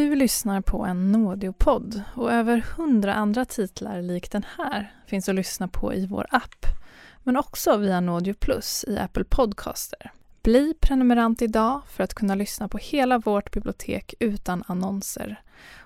Du 0.00 0.14
lyssnar 0.14 0.60
på 0.60 0.84
en 0.84 1.12
Nådeopodd 1.12 2.02
och 2.14 2.32
över 2.32 2.64
hundra 2.76 3.14
andra 3.14 3.44
titlar 3.44 4.02
lik 4.02 4.30
den 4.30 4.44
här 4.58 4.94
finns 5.06 5.28
att 5.28 5.34
lyssna 5.34 5.68
på 5.68 5.94
i 5.94 6.06
vår 6.06 6.26
app, 6.30 6.66
men 7.22 7.36
också 7.36 7.76
via 7.76 8.00
Nådeo 8.00 8.34
Plus 8.34 8.84
i 8.88 8.98
Apple 8.98 9.24
Podcaster. 9.24 10.12
Bli 10.42 10.74
prenumerant 10.80 11.42
idag 11.42 11.82
för 11.90 12.04
att 12.04 12.14
kunna 12.14 12.34
lyssna 12.34 12.68
på 12.68 12.78
hela 12.78 13.18
vårt 13.18 13.52
bibliotek 13.52 14.14
utan 14.20 14.64
annonser. 14.66 15.40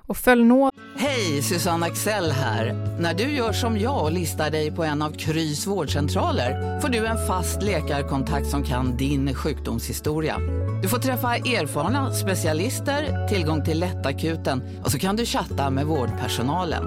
Och 0.07 0.17
följ 0.17 0.45
nå... 0.45 0.71
Hej, 0.97 1.43
Susanne 1.43 1.87
Axel 1.87 2.31
här. 2.31 2.73
När 3.01 3.15
du 3.15 3.23
gör 3.23 3.53
som 3.53 3.79
jag 3.79 4.03
och 4.03 4.13
listar 4.13 4.51
dig 4.51 4.71
på 4.71 4.85
en 4.85 5.03
av 5.03 5.11
Krys 5.11 5.67
vårdcentraler 5.67 6.81
får 6.81 6.89
du 6.89 7.07
en 7.07 7.27
fast 7.27 7.63
läkarkontakt 7.63 8.47
som 8.47 8.65
kan 8.65 8.97
din 8.97 9.35
sjukdomshistoria. 9.35 10.39
Du 10.83 10.89
får 10.89 10.99
träffa 10.99 11.37
erfarna 11.37 12.13
specialister, 12.13 13.29
tillgång 13.29 13.65
till 13.65 13.81
lättakuten 13.81 14.63
och 14.85 14.91
så 14.91 14.99
kan 14.99 15.17
du 15.17 15.27
chatta 15.27 15.71
med 15.71 15.87
vårdpersonalen. 15.87 16.85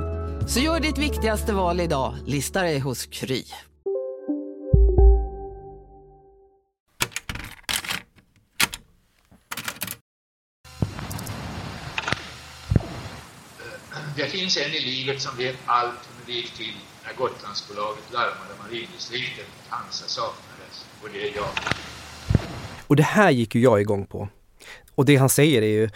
Så 0.48 0.60
gör 0.60 0.80
ditt 0.80 0.98
viktigaste 0.98 1.54
val 1.54 1.80
idag, 1.80 2.16
lista 2.26 2.62
dig 2.62 2.80
hos 2.80 3.06
Kry. 3.06 3.44
Det 14.18 14.26
finns 14.26 14.58
en 14.58 14.74
i 14.74 14.80
livet 14.80 15.22
som 15.22 15.38
vet 15.38 15.56
allt 15.66 15.90
om 15.90 16.16
hur 16.20 16.34
det 16.34 16.40
gick 16.40 16.52
till 16.52 16.74
när 17.06 17.14
Gotlandsbolaget 17.14 18.04
larmade 18.14 18.54
marindistriktet 18.64 19.46
att 19.64 19.70
Hansa 19.70 20.08
saknades. 20.08 20.86
Och 21.02 21.10
det 21.14 21.30
är 21.30 21.36
jag. 21.36 21.50
Och 22.88 22.96
det 22.96 23.04
här 23.04 23.32
gick 23.32 23.56
ju 23.56 23.62
jag 23.62 23.82
igång 23.82 24.06
på. 24.06 24.30
Och 24.96 25.06
det 25.06 25.16
han 25.16 25.30
säger 25.30 25.62
är 25.62 25.68
ju 25.68 25.90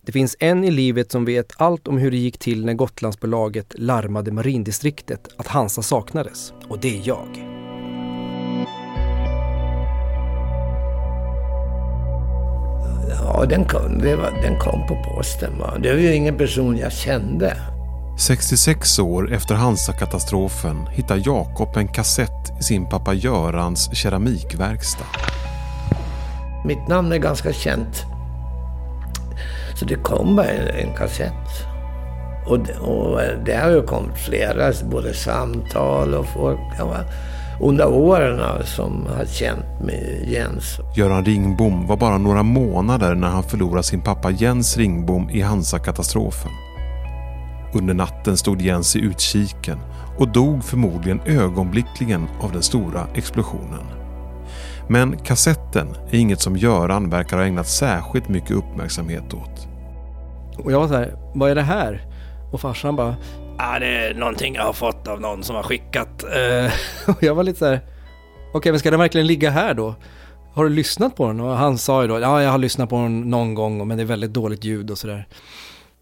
det 0.00 0.12
finns 0.12 0.36
en 0.38 0.64
i 0.64 0.70
livet 0.70 1.12
som 1.12 1.24
vet 1.24 1.52
allt 1.56 1.88
om 1.88 1.98
hur 1.98 2.10
det 2.10 2.16
gick 2.16 2.38
till 2.38 2.64
när 2.64 2.74
Gotlandsbolaget 2.74 3.74
larmade 3.78 4.32
marindistriktet 4.32 5.28
att 5.36 5.46
Hansa 5.46 5.82
saknades. 5.82 6.52
Och 6.68 6.78
det 6.78 6.98
är 6.98 7.08
jag. 7.08 7.55
Ja, 13.26 13.44
den 13.48 13.64
kom, 13.64 13.98
var, 13.98 14.42
den 14.42 14.58
kom 14.58 14.86
på 14.86 14.96
posten. 15.04 15.58
Va? 15.58 15.74
Det 15.78 15.92
var 15.92 15.98
ju 15.98 16.14
ingen 16.14 16.38
person 16.38 16.78
jag 16.78 16.92
kände. 16.92 17.56
66 18.18 18.98
år 18.98 19.32
efter 19.32 19.54
Hansa-katastrofen 19.54 20.86
hittar 20.90 21.22
Jakob 21.26 21.76
en 21.76 21.88
kassett 21.88 22.60
i 22.60 22.62
sin 22.62 22.88
pappa 22.88 23.14
Görans 23.14 23.90
keramikverkstad. 23.96 25.04
Mitt 26.64 26.88
namn 26.88 27.12
är 27.12 27.18
ganska 27.18 27.52
känt. 27.52 28.04
Så 29.74 29.84
det 29.84 29.94
kom 29.94 30.36
bara 30.36 30.46
en, 30.46 30.88
en 30.88 30.96
kassett. 30.96 31.66
Och, 32.46 32.58
och 32.80 33.20
det 33.44 33.56
har 33.56 33.70
ju 33.70 33.82
kommit 33.82 34.18
flera, 34.18 34.72
både 34.90 35.14
samtal 35.14 36.14
och 36.14 36.26
folk. 36.26 36.60
Ja, 36.78 36.96
under 37.60 37.88
åren 37.88 38.40
som 38.64 39.06
har 39.16 39.24
känt 39.24 39.80
med 39.84 40.28
Jens. 40.28 40.80
Göran 40.96 41.24
Ringbom 41.24 41.86
var 41.86 41.96
bara 41.96 42.18
några 42.18 42.42
månader 42.42 43.14
när 43.14 43.28
han 43.28 43.42
förlorade 43.42 43.82
sin 43.82 44.00
pappa 44.00 44.30
Jens 44.30 44.76
Ringbom 44.76 45.30
i 45.30 45.40
Hansa-katastrofen. 45.40 46.50
Under 47.74 47.94
natten 47.94 48.36
stod 48.36 48.62
Jens 48.62 48.96
i 48.96 49.00
utkiken 49.00 49.78
och 50.18 50.28
dog 50.28 50.64
förmodligen 50.64 51.20
ögonblickligen 51.26 52.28
av 52.40 52.52
den 52.52 52.62
stora 52.62 53.06
explosionen. 53.14 53.84
Men 54.88 55.16
kassetten 55.16 55.88
är 56.10 56.18
inget 56.18 56.40
som 56.40 56.56
Göran 56.56 57.10
verkar 57.10 57.36
ha 57.36 57.44
ägnat 57.44 57.68
särskilt 57.68 58.28
mycket 58.28 58.50
uppmärksamhet 58.50 59.34
åt. 59.34 59.68
Och 60.58 60.72
jag 60.72 60.80
var 60.80 60.88
så 60.88 60.94
här, 60.94 61.16
vad 61.34 61.50
är 61.50 61.54
det 61.54 61.62
här? 61.62 62.06
Och 62.52 62.60
farsan 62.60 62.96
bara, 62.96 63.16
ah, 63.58 63.78
det 63.78 63.86
är 63.86 64.14
någonting 64.14 64.54
jag 64.54 64.62
har 64.62 64.72
fått 64.72 65.08
av 65.08 65.20
någon 65.20 65.44
som 65.44 65.56
har 65.56 65.62
skickat. 65.62 66.24
Uh, 66.24 66.72
och 67.16 67.22
jag 67.22 67.34
var 67.34 67.42
lite 67.42 67.58
så 67.58 67.66
här, 67.66 67.76
okej 67.76 68.58
okay, 68.58 68.72
men 68.72 68.78
ska 68.78 68.90
den 68.90 69.00
verkligen 69.00 69.26
ligga 69.26 69.50
här 69.50 69.74
då? 69.74 69.94
Har 70.54 70.64
du 70.64 70.70
lyssnat 70.70 71.16
på 71.16 71.26
den? 71.26 71.40
Och 71.40 71.56
han 71.56 71.78
sa 71.78 72.02
ju 72.02 72.08
då, 72.08 72.20
ja 72.20 72.42
jag 72.42 72.50
har 72.50 72.58
lyssnat 72.58 72.90
på 72.90 72.96
den 72.96 73.30
någon 73.30 73.54
gång 73.54 73.88
men 73.88 73.96
det 73.96 74.02
är 74.02 74.04
väldigt 74.04 74.32
dåligt 74.32 74.64
ljud 74.64 74.90
och 74.90 74.98
sådär. 74.98 75.28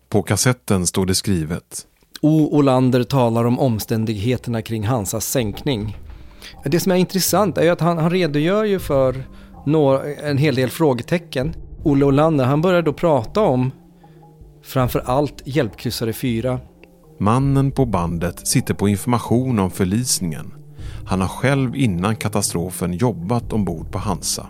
På 0.08 0.22
kassetten 0.22 0.86
stod 0.86 1.06
det 1.06 1.14
skrivet. 1.14 1.86
O. 2.20 2.58
Olander 2.58 3.04
talar 3.04 3.44
om 3.44 3.58
omständigheterna 3.58 4.62
kring 4.62 4.86
Hansas 4.86 5.26
sänkning. 5.26 5.98
Det 6.64 6.80
som 6.80 6.92
är 6.92 6.96
intressant 6.96 7.58
är 7.58 7.62
ju 7.62 7.68
att 7.68 7.80
han, 7.80 7.98
han 7.98 8.10
redogör 8.10 8.64
ju 8.64 8.78
för 8.78 9.24
några, 9.66 10.04
en 10.14 10.38
hel 10.38 10.54
del 10.54 10.70
frågetecken. 10.70 11.54
Olle 11.82 12.04
Olander, 12.04 12.44
han 12.44 12.62
börjar 12.62 12.82
då 12.82 12.92
prata 12.92 13.40
om 13.40 13.70
framför 14.62 15.02
allt 15.06 15.42
hjälpkryssare 15.44 16.12
4 16.12 16.60
Mannen 17.18 17.70
på 17.70 17.86
bandet 17.86 18.46
sitter 18.46 18.74
på 18.74 18.88
information 18.88 19.58
om 19.58 19.70
förlisningen. 19.70 20.54
Han 21.06 21.20
har 21.20 21.28
själv 21.28 21.76
innan 21.76 22.16
katastrofen 22.16 22.92
jobbat 22.92 23.52
ombord 23.52 23.92
på 23.92 23.98
Hansa. 23.98 24.46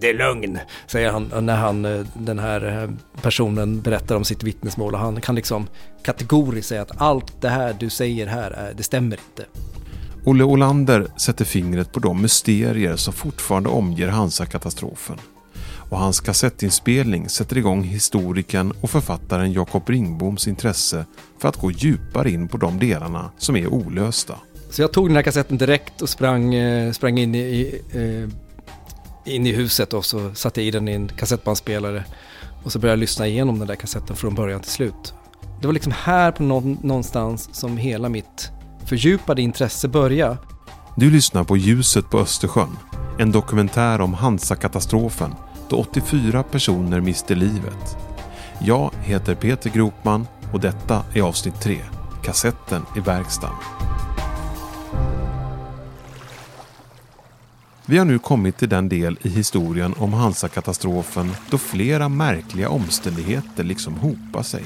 Det 0.00 0.10
är 0.10 0.14
lögn, 0.14 0.58
säger 0.86 1.10
han 1.10 1.46
när 1.46 1.56
han, 1.56 1.84
eh, 1.84 2.06
den 2.14 2.38
här 2.38 2.82
eh, 2.82 2.90
personen 3.22 3.80
berättar 3.80 4.16
om 4.16 4.24
sitt 4.24 4.42
vittnesmål. 4.42 4.94
Och 4.94 5.00
han 5.00 5.20
kan 5.20 5.34
liksom 5.34 5.66
kategoriskt 6.02 6.68
säga 6.68 6.82
att 6.82 7.00
allt 7.00 7.40
det 7.40 7.48
här 7.48 7.76
du 7.80 7.90
säger 7.90 8.26
här, 8.26 8.72
det 8.76 8.82
stämmer 8.82 9.16
inte. 9.28 9.44
Olle 10.24 10.44
Olander 10.44 11.06
sätter 11.16 11.44
fingret 11.44 11.92
på 11.92 12.00
de 12.00 12.22
mysterier 12.22 12.96
som 12.96 13.12
fortfarande 13.12 13.68
omger 13.68 14.08
Hansa-katastrofen 14.08 15.16
och 15.88 15.98
hans 15.98 16.20
kassettinspelning 16.20 17.28
sätter 17.28 17.58
igång 17.58 17.82
historikern 17.82 18.72
och 18.80 18.90
författaren 18.90 19.52
Jakob 19.52 19.88
Ringboms 19.88 20.48
intresse 20.48 21.04
för 21.38 21.48
att 21.48 21.56
gå 21.56 21.70
djupare 21.70 22.30
in 22.30 22.48
på 22.48 22.56
de 22.56 22.78
delarna 22.78 23.30
som 23.38 23.56
är 23.56 23.66
olösta. 23.66 24.34
Så 24.70 24.82
jag 24.82 24.92
tog 24.92 25.08
den 25.08 25.16
här 25.16 25.22
kassetten 25.22 25.58
direkt 25.58 26.02
och 26.02 26.08
sprang, 26.08 26.54
eh, 26.54 26.92
sprang 26.92 27.18
in, 27.18 27.34
i, 27.34 27.80
eh, 27.92 29.32
in 29.34 29.46
i 29.46 29.52
huset 29.52 29.94
och 29.94 30.04
så 30.04 30.34
satte 30.34 30.60
jag 30.60 30.68
i 30.68 30.70
den 30.70 30.88
i 30.88 30.92
en 30.92 31.08
kassettbandspelare 31.08 32.04
och 32.64 32.72
så 32.72 32.78
började 32.78 32.92
jag 32.92 33.00
lyssna 33.00 33.26
igenom 33.26 33.58
den 33.58 33.68
där 33.68 33.74
kassetten 33.74 34.16
från 34.16 34.34
början 34.34 34.60
till 34.60 34.70
slut. 34.70 35.14
Det 35.60 35.66
var 35.66 35.74
liksom 35.74 35.92
här 35.96 36.32
på 36.32 36.42
någonstans 36.42 37.48
som 37.52 37.76
hela 37.76 38.08
mitt 38.08 38.50
fördjupade 38.86 39.42
intresse 39.42 39.88
började. 39.88 40.36
Du 40.96 41.10
lyssnar 41.10 41.44
på 41.44 41.56
Ljuset 41.56 42.10
på 42.10 42.18
Östersjön, 42.18 42.76
en 43.18 43.32
dokumentär 43.32 44.00
om 44.00 44.14
Hansa-katastrofen 44.14 45.34
då 45.68 45.76
84 45.76 46.42
personer 46.42 47.00
miste 47.00 47.34
livet. 47.34 47.96
Jag 48.60 48.90
heter 49.02 49.34
Peter 49.34 49.70
Gropman 49.70 50.26
och 50.52 50.60
detta 50.60 51.04
är 51.14 51.22
avsnitt 51.22 51.60
3, 51.60 51.78
kassetten 52.22 52.82
i 52.96 53.00
verkstaden. 53.00 53.56
Vi 57.86 57.98
har 57.98 58.04
nu 58.04 58.18
kommit 58.18 58.56
till 58.56 58.68
den 58.68 58.88
del 58.88 59.18
i 59.22 59.28
historien 59.28 59.94
om 59.98 60.12
Hansa-katastrofen 60.12 61.30
då 61.50 61.58
flera 61.58 62.08
märkliga 62.08 62.68
omständigheter 62.68 63.64
liksom 63.64 63.94
hopar 63.94 64.42
sig. 64.42 64.62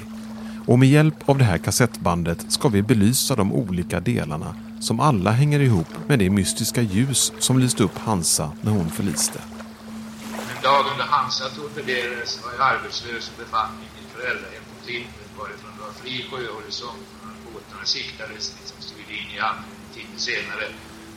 Och 0.67 0.79
med 0.79 0.89
hjälp 0.89 1.29
av 1.29 1.39
det 1.39 1.45
här 1.45 1.59
kassettbandet 1.59 2.53
ska 2.53 2.69
vi 2.69 2.83
belysa 2.83 3.37
de 3.37 3.53
olika 3.53 4.01
delarna 4.01 4.55
som 4.81 5.01
alla 5.01 5.31
hänger 5.31 5.61
ihop 5.61 5.89
med 6.09 6.19
det 6.19 6.31
mystiska 6.31 6.83
ljus 6.83 7.33
som 7.39 7.59
lyste 7.59 7.83
upp 7.83 7.99
Hansa 7.99 8.53
när 8.61 8.73
hon 8.73 8.89
förliste. 8.89 9.39
Dagen 10.63 10.97
då 10.99 11.05
Hansa 11.05 11.45
torpederades 11.57 12.33
var 12.45 12.53
jag 12.53 12.63
arbetslös 12.73 13.31
och 13.31 13.39
befann 13.45 13.71
mig 13.77 13.85
i 13.89 13.91
mitt 13.97 14.11
föräldrahem 14.17 14.65
på 14.71 14.87
Klippen 14.87 15.29
varifrån 15.39 15.71
det 15.77 15.83
var 15.87 15.93
fri 15.93 16.25
sjöhorisont 16.31 17.07
och 17.47 17.53
båtarna 17.53 17.85
siktades 17.85 18.55
liksom 18.59 18.81
stod 18.81 18.99
in 18.99 19.37
i 19.37 19.39
hamnen 19.39 19.65
en 19.85 19.95
timme 19.95 20.19
senare. 20.19 20.65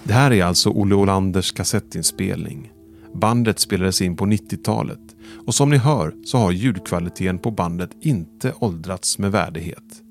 Det 0.03 0.13
här 0.13 0.31
är 0.33 0.43
alltså 0.43 0.69
Olle 0.69 0.95
Olanders 0.95 1.51
kassettinspelning. 1.51 2.71
Bandet 3.13 3.59
spelades 3.59 4.01
in 4.01 4.15
på 4.15 4.25
90-talet 4.25 4.99
och 5.47 5.55
som 5.55 5.69
ni 5.69 5.77
hör 5.77 6.13
så 6.25 6.37
har 6.37 6.51
ljudkvaliteten 6.51 7.39
på 7.39 7.51
bandet 7.51 7.91
inte 8.01 8.53
åldrats 8.59 9.17
med 9.17 9.31
värdighet. 9.31 10.01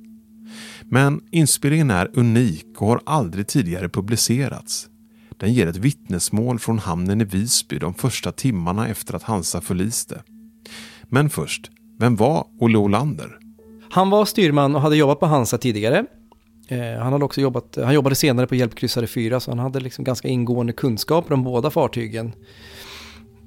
Men 0.89 1.21
inspelningen 1.31 1.91
är 1.91 2.19
unik 2.19 2.67
och 2.79 2.89
har 2.89 3.01
aldrig 3.07 3.47
tidigare 3.49 3.89
publicerats. 3.89 4.89
Den 5.45 5.53
ger 5.53 5.67
ett 5.67 5.77
vittnesmål 5.77 6.59
från 6.59 6.79
hamnen 6.79 7.21
i 7.21 7.25
Visby 7.25 7.79
de 7.79 7.95
första 7.95 8.33
timmarna 8.33 8.89
efter 8.89 9.15
att 9.15 9.23
Hansa 9.23 9.61
förliste. 9.61 10.23
Men 11.03 11.31
först, 11.31 11.71
vem 11.99 12.17
var 12.17 12.47
Olle 12.61 12.79
Olander? 12.79 13.39
Han 13.91 14.11
var 14.11 14.25
styrman 14.25 14.75
och 14.75 14.81
hade 14.81 14.97
jobbat 14.97 15.21
på 15.21 15.27
Hansa 15.27 15.59
tidigare. 15.59 16.05
Eh, 16.69 17.03
han, 17.03 17.13
hade 17.13 17.25
också 17.25 17.41
jobbat, 17.41 17.79
han 17.85 17.95
jobbade 17.95 18.15
senare 18.15 18.47
på 18.47 18.55
Hjälpkryssare 18.55 19.07
4 19.07 19.41
så 19.41 19.51
han 19.51 19.59
hade 19.59 19.81
liksom 19.81 20.05
ganska 20.05 20.29
ingående 20.29 20.73
kunskaper 20.73 21.35
om 21.35 21.45
båda 21.45 21.71
fartygen. 21.71 22.33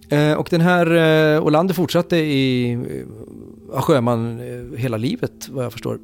Eh, 0.09 0.33
och 0.33 0.47
den 0.51 0.61
här 0.61 0.95
eh, 1.35 1.43
Olander 1.43 1.73
fortsatte 1.73 2.17
i 2.17 2.71
eh, 2.71 3.81
sjöman 3.81 4.39
hela 4.77 4.97
livet 4.97 5.49
vad 5.49 5.65
jag 5.65 5.71
förstår. 5.71 5.99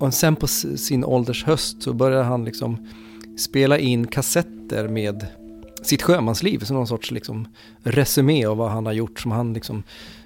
Och 0.00 0.14
sen 0.14 0.36
på 0.36 0.46
sin 0.46 1.04
ålders 1.04 1.44
höst 1.44 1.82
så 1.82 1.92
började 1.92 2.24
han 2.24 2.44
liksom 2.44 2.86
spela 3.36 3.78
in 3.78 4.06
kassetter 4.06 4.53
med 4.72 5.26
sitt 5.82 6.02
sjömansliv 6.02 6.58
som 6.58 6.76
någon 6.76 6.86
sorts 6.86 7.10
liksom 7.10 7.48
resumé 7.82 8.46
av 8.46 8.56
vad 8.56 8.70
han 8.70 8.86
har 8.86 8.92
gjort 8.92 9.20
som 9.20 9.30
han 9.30 9.52
liksom 9.52 9.82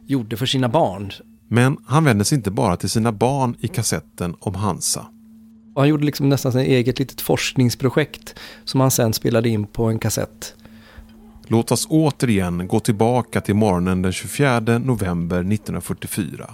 gjorde 0.07 0.37
för 0.37 0.47
sina 0.47 0.69
barn. 0.69 1.13
Men 1.49 1.77
han 1.87 2.05
vänder 2.05 2.25
sig 2.25 2.37
inte 2.37 2.51
bara 2.51 2.77
till 2.77 2.91
sina 2.91 3.13
barn 3.13 3.57
i 3.61 3.69
kassetten 3.69 4.37
om 4.41 4.55
Hansa. 4.55 5.07
Och 5.75 5.83
han 5.83 5.89
gjorde 5.89 6.05
liksom 6.05 6.29
nästan 6.29 6.53
ett 6.53 6.69
eget 6.69 6.99
litet 6.99 7.21
forskningsprojekt 7.21 8.35
som 8.65 8.81
han 8.81 8.91
sen 8.91 9.13
spelade 9.13 9.49
in 9.49 9.67
på 9.67 9.85
en 9.85 9.99
kassett. 9.99 10.55
Låt 11.47 11.73
oss 11.73 11.87
återigen 11.91 12.69
gå 12.69 12.81
tillbaka 12.81 13.41
till 13.41 13.55
morgonen 13.55 14.03
den 14.03 14.13
24 14.13 14.61
november 14.61 15.37
1944 15.37 16.51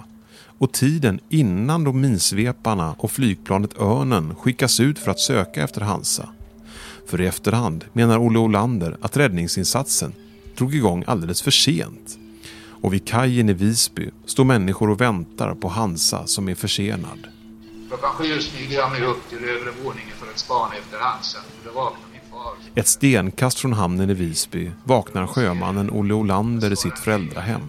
och 0.57 0.71
tiden 0.71 1.19
innan 1.29 1.83
då 1.83 1.93
minsveparna 1.93 2.95
och 2.97 3.11
flygplanet 3.11 3.79
Örnen 3.79 4.35
skickas 4.35 4.79
ut 4.79 4.99
för 4.99 5.11
att 5.11 5.19
söka 5.19 5.63
efter 5.63 5.81
Hansa. 5.81 6.29
För 7.05 7.21
i 7.21 7.27
efterhand 7.27 7.85
menar 7.93 8.17
Olle 8.17 8.39
Olander 8.39 8.97
att 9.01 9.17
räddningsinsatsen 9.17 10.13
drog 10.57 10.75
igång 10.75 11.03
alldeles 11.07 11.41
för 11.41 11.51
sent. 11.51 12.17
Och 12.81 12.93
vid 12.93 13.07
kajen 13.07 13.49
i 13.49 13.53
Visby 13.53 14.09
står 14.25 14.43
människor 14.43 14.89
och 14.89 15.01
väntar 15.01 15.55
på 15.55 15.67
Hansa 15.67 16.27
som 16.27 16.49
är 16.49 16.55
försenad. 16.55 17.27
Klockan 17.87 18.11
sju 18.11 18.39
smyger 18.39 18.77
jag 18.77 18.91
mig 18.91 19.03
upp 19.03 19.29
till 19.29 19.37
övre 19.37 19.71
våningen 19.83 20.15
för 20.19 20.31
att 20.31 20.39
spana 20.39 20.73
efter 20.75 20.97
Hansa. 20.99 21.37
Då 21.65 21.71
vaknar 21.71 22.07
min 22.11 22.21
far. 22.31 22.53
Ett 22.75 22.87
stenkast 22.87 23.59
från 23.59 23.73
hamnen 23.73 24.09
i 24.09 24.13
Visby 24.13 24.71
vaknar 24.83 25.27
sjömannen 25.27 25.89
Olle 25.89 26.13
Olander 26.13 26.73
i 26.73 26.75
sitt 26.75 26.99
föräldrahem. 26.99 27.61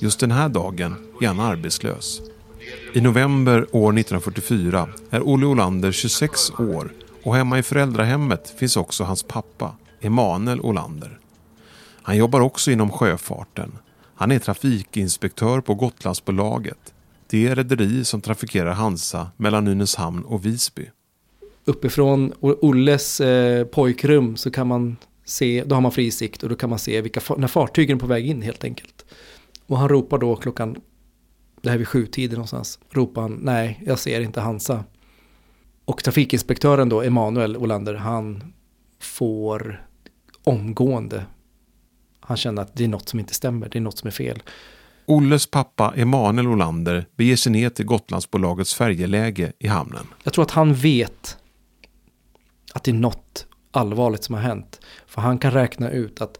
Just 0.00 0.20
den 0.20 0.30
här 0.30 0.48
dagen 0.48 0.94
är 1.20 1.26
han 1.26 1.40
arbetslös. 1.40 2.20
I 2.92 3.00
november 3.00 3.66
år 3.72 3.98
1944 3.98 4.88
är 5.10 5.28
Olle 5.28 5.46
Olander 5.46 5.92
26 5.92 6.50
år 6.50 6.92
och 7.24 7.36
hemma 7.36 7.58
i 7.58 7.62
föräldrahemmet 7.62 8.54
finns 8.58 8.76
också 8.76 9.04
hans 9.04 9.22
pappa, 9.22 9.76
Emanuel 10.00 10.60
Olander. 10.60 11.18
Han 12.02 12.16
jobbar 12.16 12.40
också 12.40 12.70
inom 12.70 12.90
sjöfarten. 12.90 13.78
Han 14.14 14.32
är 14.32 14.38
trafikinspektör 14.38 15.60
på 15.60 15.74
Gotlandsbolaget. 15.74 16.94
Det 17.26 17.54
rederi 17.54 18.04
som 18.04 18.20
trafikerar 18.20 18.72
Hansa 18.72 19.30
mellan 19.36 19.64
Nynäshamn 19.64 20.24
och 20.24 20.46
Visby. 20.46 20.90
Uppifrån 21.64 22.32
Olles 22.40 23.20
eh, 23.20 23.64
pojkrum 23.66 24.36
så 24.36 24.50
kan 24.50 24.66
man 24.66 24.96
se, 25.24 25.64
då 25.66 25.74
har 25.74 25.80
man 25.80 25.92
fri 25.92 26.10
sikt 26.10 26.42
och 26.42 26.48
då 26.48 26.54
kan 26.54 26.70
man 26.70 26.78
se 26.78 27.00
vilka, 27.00 27.34
när 27.36 27.48
fartygen 27.48 27.96
är 27.96 28.00
på 28.00 28.06
väg 28.06 28.26
in 28.26 28.42
helt 28.42 28.64
enkelt. 28.64 29.04
Och 29.66 29.78
han 29.78 29.88
ropar 29.88 30.18
då 30.18 30.36
klockan, 30.36 30.76
det 31.60 31.68
här 31.68 31.74
är 31.74 31.78
vid 31.78 31.88
sjutiden 31.88 32.34
någonstans, 32.34 32.78
ropar 32.90 33.22
han 33.22 33.38
nej, 33.42 33.82
jag 33.86 33.98
ser 33.98 34.20
inte 34.20 34.40
Hansa. 34.40 34.84
Och 35.92 36.04
trafikinspektören 36.04 36.88
då, 36.88 37.02
Emanuel 37.02 37.56
Olander, 37.56 37.94
han 37.94 38.52
får 39.00 39.86
omgående, 40.44 41.24
han 42.20 42.36
känner 42.36 42.62
att 42.62 42.76
det 42.76 42.84
är 42.84 42.88
något 42.88 43.08
som 43.08 43.20
inte 43.20 43.34
stämmer, 43.34 43.68
det 43.68 43.78
är 43.78 43.80
något 43.80 43.98
som 43.98 44.06
är 44.06 44.10
fel. 44.12 44.42
Olles 45.06 45.46
pappa 45.46 45.94
Emanuel 45.96 46.46
Olander 46.46 47.06
beger 47.16 47.36
sig 47.36 47.52
ner 47.52 47.70
till 47.70 47.84
Gotlandsbolagets 47.84 48.74
färjeläge 48.74 49.52
i 49.58 49.66
hamnen. 49.66 50.06
Jag 50.22 50.32
tror 50.32 50.44
att 50.44 50.50
han 50.50 50.74
vet 50.74 51.38
att 52.72 52.84
det 52.84 52.90
är 52.90 52.94
något 52.94 53.46
allvarligt 53.70 54.24
som 54.24 54.34
har 54.34 54.42
hänt. 54.42 54.80
För 55.06 55.20
han 55.22 55.38
kan 55.38 55.50
räkna 55.50 55.90
ut 55.90 56.20
att 56.20 56.38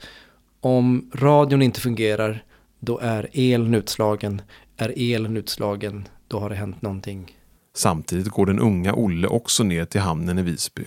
om 0.60 1.10
radion 1.14 1.62
inte 1.62 1.80
fungerar, 1.80 2.44
då 2.78 2.98
är 2.98 3.28
elen 3.32 3.74
utslagen. 3.74 4.42
Är 4.76 4.92
elen 4.96 5.36
utslagen, 5.36 6.08
då 6.28 6.38
har 6.38 6.50
det 6.50 6.56
hänt 6.56 6.82
någonting. 6.82 7.36
Samtidigt 7.74 8.28
går 8.28 8.46
den 8.46 8.58
unga 8.58 8.92
Olle 8.94 9.28
också 9.28 9.62
ner 9.62 9.84
till 9.84 10.00
hamnen 10.00 10.38
i 10.38 10.42
Visby. 10.42 10.84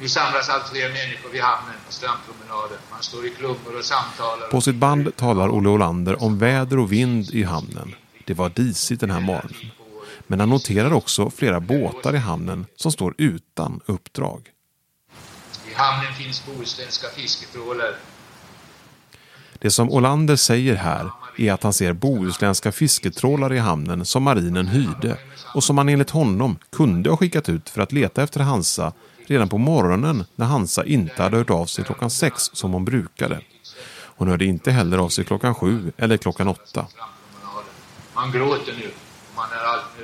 Nu 0.00 0.08
samlas 0.08 0.48
allt 0.48 0.68
fler 0.68 0.88
människor 0.88 1.30
vid 1.32 1.42
hamnen 1.42 1.74
på 1.86 1.92
strandpromenaden. 1.92 2.78
Man 2.90 3.02
står 3.02 3.26
i 3.26 3.30
klubbor 3.30 3.78
och 3.78 3.84
samtalar. 3.84 4.48
På 4.50 4.60
sitt 4.60 4.74
band 4.74 5.16
talar 5.16 5.48
Olle 5.48 5.68
Olander 5.68 6.22
om 6.22 6.38
väder 6.38 6.78
och 6.78 6.92
vind 6.92 7.30
i 7.30 7.42
hamnen. 7.42 7.94
Det 8.26 8.34
var 8.34 8.48
disigt 8.50 9.00
den 9.00 9.10
här 9.10 9.20
morgonen. 9.20 9.70
Men 10.26 10.40
han 10.40 10.48
noterar 10.48 10.92
också 10.92 11.30
flera 11.30 11.60
båtar 11.60 12.14
i 12.14 12.18
hamnen 12.18 12.66
som 12.76 12.92
står 12.92 13.14
utan 13.18 13.80
uppdrag. 13.86 14.48
I 15.70 15.74
hamnen 15.74 16.14
finns 16.14 16.46
bohuslänska 16.46 17.06
fisketrålare. 17.08 17.94
Det 19.58 19.70
som 19.70 19.90
Olander 19.90 20.36
säger 20.36 20.74
här 20.74 21.10
är 21.38 21.52
att 21.52 21.62
han 21.62 21.72
ser 21.72 21.92
bohuslänska 21.92 22.72
fisketrålare 22.72 23.56
i 23.56 23.58
hamnen 23.58 24.04
som 24.04 24.22
marinen 24.22 24.66
hyrde 24.66 25.18
och 25.54 25.64
som 25.64 25.76
man 25.76 25.88
enligt 25.88 26.10
honom 26.10 26.58
kunde 26.72 27.10
ha 27.10 27.16
skickat 27.16 27.48
ut 27.48 27.70
för 27.70 27.82
att 27.82 27.92
leta 27.92 28.22
efter 28.22 28.40
Hansa 28.40 28.92
redan 29.26 29.48
på 29.48 29.58
morgonen 29.58 30.24
när 30.36 30.46
Hansa 30.46 30.84
inte 30.84 31.22
hade 31.22 31.36
hört 31.36 31.50
av 31.50 31.66
sig 31.66 31.84
klockan 31.84 32.10
sex 32.10 32.50
som 32.52 32.72
hon 32.72 32.84
brukade. 32.84 33.40
Hon 34.20 34.28
hörde 34.28 34.44
inte 34.44 34.70
heller 34.70 34.98
av 34.98 35.08
sig 35.08 35.24
klockan 35.24 35.54
sju 35.54 35.92
eller 35.96 36.16
klockan 36.16 36.48
åtta. 36.48 36.86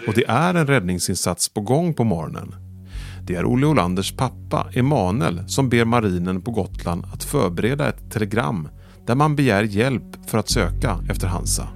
Och 0.06 0.14
det 0.14 0.24
är 0.28 0.54
en 0.54 0.66
räddningsinsats 0.66 1.48
på 1.48 1.60
gång 1.60 1.94
på 1.94 2.04
morgonen. 2.04 2.54
Det 3.22 3.34
är 3.34 3.44
Olle 3.44 3.66
Olanders 3.66 4.16
pappa 4.16 4.70
Emanuel 4.72 5.48
som 5.48 5.68
ber 5.68 5.84
marinen 5.84 6.42
på 6.42 6.50
Gotland 6.50 7.04
att 7.14 7.24
förbereda 7.24 7.88
ett 7.88 8.12
telegram 8.12 8.68
där 9.06 9.14
man 9.14 9.36
begär 9.36 9.62
hjälp 9.62 10.30
för 10.30 10.38
att 10.38 10.48
söka 10.48 10.98
efter 11.10 11.26
Hansa. 11.26 11.68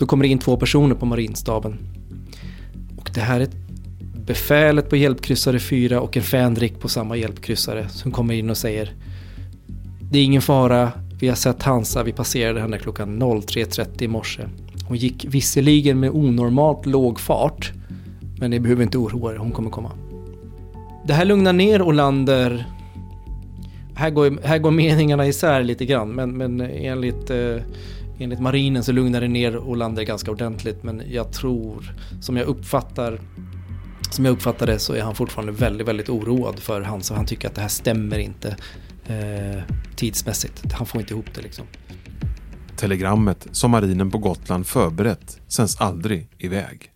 Då 0.00 0.06
kommer 0.06 0.24
det 0.24 0.28
in 0.28 0.38
två 0.38 0.56
personer 0.56 0.94
på 0.94 1.06
marinstaben. 1.06 1.78
Och 2.96 3.10
det 3.14 3.20
här 3.20 3.40
är 3.40 3.48
befälet 4.26 4.90
på 4.90 4.96
hjälpkryssare 4.96 5.58
4 5.58 6.00
och 6.00 6.16
en 6.16 6.22
fänrik 6.22 6.80
på 6.80 6.88
samma 6.88 7.16
hjälpkryssare 7.16 7.88
som 7.88 8.12
kommer 8.12 8.34
in 8.34 8.50
och 8.50 8.56
säger 8.56 8.92
Det 10.10 10.18
är 10.18 10.24
ingen 10.24 10.42
fara, 10.42 10.92
vi 11.20 11.28
har 11.28 11.34
sett 11.34 11.62
Hansa, 11.62 12.02
vi 12.02 12.12
passerade 12.12 12.60
henne 12.60 12.78
klockan 12.78 13.22
03.30 13.22 14.02
i 14.02 14.08
morse. 14.08 14.42
Hon 14.88 14.96
gick 14.96 15.26
visserligen 15.28 16.00
med 16.00 16.10
onormalt 16.10 16.86
låg 16.86 17.20
fart, 17.20 17.72
men 18.38 18.50
ni 18.50 18.60
behöver 18.60 18.82
inte 18.82 18.98
oroa 18.98 19.32
er, 19.32 19.36
hon 19.36 19.50
kommer 19.50 19.70
komma. 19.70 19.90
Det 21.06 21.12
här 21.12 21.24
lugnar 21.24 21.52
ner 21.52 21.82
Olander. 21.82 22.66
Här 23.94 24.10
går, 24.10 24.46
här 24.46 24.58
går 24.58 24.70
meningarna 24.70 25.26
isär 25.26 25.62
lite 25.62 25.86
grann, 25.86 26.10
men, 26.10 26.36
men 26.36 26.60
enligt, 26.60 27.30
eh, 27.30 27.56
enligt 28.20 28.40
marinen 28.40 28.84
så 28.84 28.92
lugnar 28.92 29.20
det 29.20 29.28
ner 29.28 29.58
Olander 29.58 30.02
ganska 30.02 30.30
ordentligt. 30.30 30.82
Men 30.82 31.02
jag 31.10 31.32
tror, 31.32 31.94
som 32.20 32.36
jag 32.36 32.46
uppfattar 32.46 33.20
som 34.10 34.24
jag 34.24 34.32
uppfattar 34.32 34.66
det 34.66 34.78
så 34.78 34.92
är 34.92 35.02
han 35.02 35.14
fortfarande 35.14 35.52
väldigt, 35.52 35.88
väldigt 35.88 36.08
oroad 36.08 36.58
för 36.58 36.80
Hansa. 36.80 37.14
Han 37.14 37.26
tycker 37.26 37.48
att 37.48 37.54
det 37.54 37.60
här 37.60 37.68
stämmer 37.68 38.18
inte 38.18 38.56
eh, 39.06 39.62
tidsmässigt. 39.96 40.72
Han 40.72 40.86
får 40.86 41.00
inte 41.00 41.14
ihop 41.14 41.34
det 41.34 41.42
liksom. 41.42 41.66
Telegrammet 42.76 43.46
som 43.52 43.70
marinen 43.70 44.10
på 44.10 44.18
Gotland 44.18 44.66
förberett 44.66 45.40
sänds 45.48 45.80
aldrig 45.80 46.28
iväg. 46.38 46.90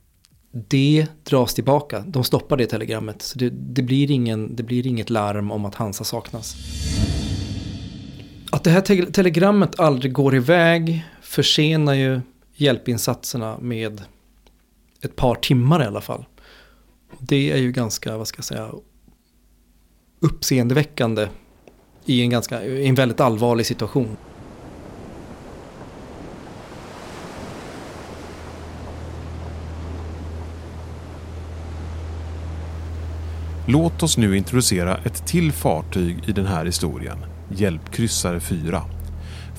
Det 0.69 1.07
dras 1.25 1.55
tillbaka. 1.55 2.05
De 2.07 2.25
stoppar 2.25 2.57
det 2.57 2.67
telegrammet. 2.67 3.23
Så 3.23 3.39
det, 3.39 3.51
det, 3.51 3.83
blir 3.83 4.11
ingen, 4.11 4.57
det 4.57 4.63
blir 4.63 4.87
inget 4.87 5.11
larm 5.11 5.51
om 5.51 5.65
att 5.65 5.75
Hansa 5.75 6.05
saknas. 6.05 6.57
Att 8.51 8.65
det 8.65 8.71
här 8.71 8.81
te 8.81 9.07
telegrammet 9.07 9.81
aldrig 9.81 10.13
går 10.13 10.35
iväg 10.35 11.05
försenar 11.35 11.95
ju 11.95 12.21
hjälpinsatserna 12.55 13.59
med 13.61 14.03
ett 15.03 15.17
par 15.17 15.35
timmar 15.35 15.83
i 15.83 15.87
alla 15.87 16.01
fall. 16.01 16.25
Det 17.19 17.53
är 17.53 17.57
ju 17.57 17.73
ganska, 17.73 18.17
vad 18.17 18.29
ska 18.29 18.39
jag 18.39 18.45
säga, 18.45 18.71
uppseendeväckande 20.21 21.29
i 22.05 22.23
en, 22.23 22.31
ganska, 22.31 22.65
i 22.65 22.89
en 22.89 22.95
väldigt 22.95 23.21
allvarlig 23.21 23.67
situation. 23.67 24.17
Låt 33.67 34.03
oss 34.03 34.17
nu 34.17 34.37
introducera 34.37 34.97
ett 34.97 35.27
till 35.27 35.53
fartyg 35.53 36.29
i 36.29 36.33
den 36.33 36.47
här 36.47 36.65
historien, 36.65 37.19
Hjälpkryssare 37.49 38.41
4. 38.41 38.83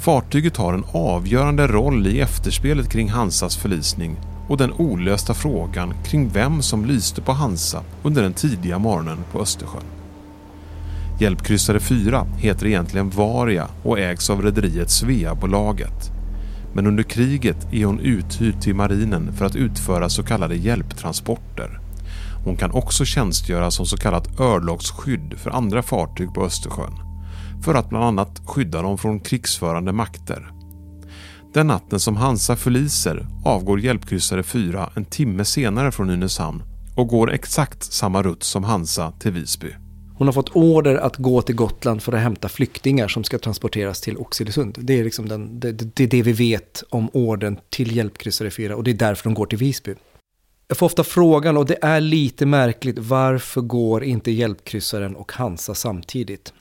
Fartyget 0.05 0.57
har 0.57 0.73
en 0.73 0.85
avgörande 0.91 1.67
roll 1.67 2.07
i 2.07 2.19
efterspelet 2.19 2.89
kring 2.89 3.09
Hansas 3.09 3.57
förlisning 3.57 4.17
och 4.47 4.57
den 4.57 4.73
olösta 4.73 5.33
frågan 5.33 5.93
kring 6.03 6.29
vem 6.29 6.61
som 6.61 6.85
lyste 6.85 7.21
på 7.21 7.31
Hansa 7.31 7.83
under 8.03 8.21
den 8.21 8.33
tidiga 8.33 8.79
morgonen 8.79 9.17
på 9.31 9.39
Östersjön. 9.39 9.83
Hjälpkryssare 11.19 11.79
4 11.79 12.27
heter 12.37 12.65
egentligen 12.65 13.09
Varia 13.09 13.67
och 13.83 13.99
ägs 13.99 14.29
av 14.29 14.41
rederiet 14.41 14.89
Sveabolaget. 14.89 16.11
Men 16.73 16.87
under 16.87 17.03
kriget 17.03 17.73
är 17.73 17.85
hon 17.85 17.99
uthyrd 17.99 18.61
till 18.61 18.75
marinen 18.75 19.33
för 19.33 19.45
att 19.45 19.55
utföra 19.55 20.09
så 20.09 20.23
kallade 20.23 20.55
hjälptransporter. 20.55 21.79
Hon 22.45 22.57
kan 22.57 22.71
också 22.71 23.05
tjänstgöra 23.05 23.71
som 23.71 23.85
så 23.85 23.97
kallat 23.97 24.39
örlogsskydd 24.39 25.33
för 25.37 25.51
andra 25.51 25.83
fartyg 25.83 26.33
på 26.33 26.45
Östersjön. 26.45 27.04
För 27.65 27.75
att 27.75 27.89
bland 27.89 28.05
annat 28.05 28.41
skydda 28.45 28.81
dem 28.81 28.97
från 28.97 29.19
krigsförande 29.19 29.91
makter. 29.91 30.51
Den 31.53 31.67
natten 31.67 31.99
som 31.99 32.15
Hansa 32.15 32.55
förliser 32.55 33.27
avgår 33.45 33.79
hjälpkryssare 33.79 34.43
4 34.43 34.89
en 34.95 35.05
timme 35.05 35.45
senare 35.45 35.91
från 35.91 36.07
Nynäshamn 36.07 36.63
och 36.95 37.07
går 37.07 37.31
exakt 37.31 37.83
samma 37.83 38.23
rutt 38.23 38.43
som 38.43 38.63
Hansa 38.63 39.11
till 39.11 39.31
Visby. 39.31 39.67
Hon 40.17 40.27
har 40.27 40.33
fått 40.33 40.55
order 40.55 40.95
att 40.95 41.17
gå 41.17 41.41
till 41.41 41.55
Gotland 41.55 42.03
för 42.03 42.13
att 42.13 42.21
hämta 42.21 42.49
flyktingar 42.49 43.07
som 43.07 43.23
ska 43.23 43.37
transporteras 43.37 44.01
till 44.01 44.17
Oxelösund. 44.17 44.77
Det 44.79 44.99
är 44.99 45.03
liksom 45.03 45.29
den, 45.29 45.59
det, 45.59 45.71
det, 45.71 46.05
det 46.05 46.21
vi 46.21 46.33
vet 46.33 46.83
om 46.89 47.09
orden 47.13 47.59
till 47.69 47.95
hjälpkryssare 47.95 48.51
4 48.51 48.75
och 48.75 48.83
det 48.83 48.91
är 48.91 48.95
därför 48.95 49.23
de 49.23 49.33
går 49.33 49.45
till 49.45 49.59
Visby. 49.59 49.93
Jag 50.67 50.77
får 50.77 50.85
ofta 50.85 51.03
frågan, 51.03 51.57
och 51.57 51.65
det 51.65 51.77
är 51.81 52.01
lite 52.01 52.45
märkligt, 52.45 52.99
varför 52.99 53.61
går 53.61 54.03
inte 54.03 54.31
hjälpkryssaren 54.31 55.15
och 55.15 55.31
Hansa 55.31 55.75
samtidigt? 55.75 56.53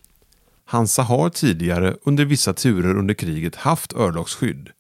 Hansa 0.65 1.03
har 1.03 1.31
tidigare 1.31 1.97
under 2.03 2.25
vissa 2.25 2.53
turer 2.53 2.99
under 2.99 3.15
kriget 3.15 3.57
haft 3.57 3.93
örlogsskydd 3.93 4.71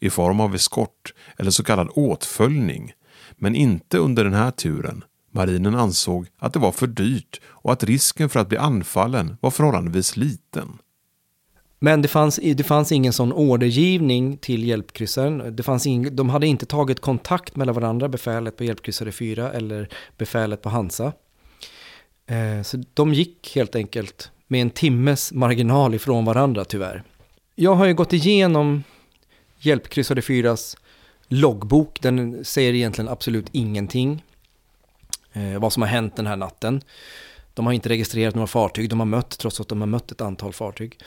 i 0.00 0.10
form 0.10 0.40
av 0.40 0.54
eskort 0.54 1.14
eller 1.36 1.50
så 1.50 1.64
kallad 1.64 1.88
åtföljning, 1.94 2.92
men 3.36 3.54
inte 3.54 3.98
under 3.98 4.24
den 4.24 4.34
här 4.34 4.50
turen. 4.50 5.04
Marinen 5.30 5.74
ansåg 5.74 6.26
att 6.38 6.52
det 6.52 6.58
var 6.58 6.72
för 6.72 6.86
dyrt 6.86 7.40
och 7.46 7.72
att 7.72 7.84
risken 7.84 8.28
för 8.28 8.40
att 8.40 8.48
bli 8.48 8.58
anfallen 8.58 9.36
var 9.40 9.50
förhållandevis 9.50 10.16
liten. 10.16 10.78
Men 11.78 12.02
det 12.02 12.08
fanns, 12.08 12.40
det 12.42 12.64
fanns 12.64 12.92
ingen 12.92 13.12
sån 13.12 13.32
ordergivning 13.32 14.36
till 14.36 14.64
hjälpkryssaren. 14.64 15.56
Det 15.56 15.62
fanns 15.62 15.86
ing, 15.86 16.16
de 16.16 16.28
hade 16.28 16.46
inte 16.46 16.66
tagit 16.66 17.00
kontakt 17.00 17.56
mellan 17.56 17.74
varandra, 17.74 18.08
befälet 18.08 18.56
på 18.56 18.64
hjälpkryssare 18.64 19.12
4 19.12 19.52
eller 19.52 19.88
befälet 20.18 20.62
på 20.62 20.68
Hansa. 20.68 21.12
Eh, 22.26 22.62
så 22.62 22.82
de 22.94 23.14
gick 23.14 23.52
helt 23.54 23.76
enkelt 23.76 24.30
med 24.46 24.62
en 24.62 24.70
timmes 24.70 25.32
marginal 25.32 25.94
ifrån 25.94 26.24
varandra 26.24 26.64
tyvärr. 26.64 27.02
Jag 27.54 27.74
har 27.74 27.86
ju 27.86 27.94
gått 27.94 28.12
igenom 28.12 28.82
Hjälpkryssade 29.58 30.20
4s 30.20 30.76
loggbok. 31.28 31.98
Den 32.02 32.44
säger 32.44 32.74
egentligen 32.74 33.08
absolut 33.08 33.46
ingenting. 33.52 34.24
Eh, 35.32 35.58
vad 35.60 35.72
som 35.72 35.82
har 35.82 35.88
hänt 35.88 36.16
den 36.16 36.26
här 36.26 36.36
natten. 36.36 36.80
De 37.54 37.66
har 37.66 37.72
inte 37.72 37.88
registrerat 37.88 38.34
några 38.34 38.46
fartyg 38.46 38.90
de 38.90 39.00
har 39.00 39.06
mött, 39.06 39.38
trots 39.38 39.60
att 39.60 39.68
de 39.68 39.80
har 39.80 39.86
mött 39.86 40.12
ett 40.12 40.20
antal 40.20 40.52
fartyg. 40.52 40.98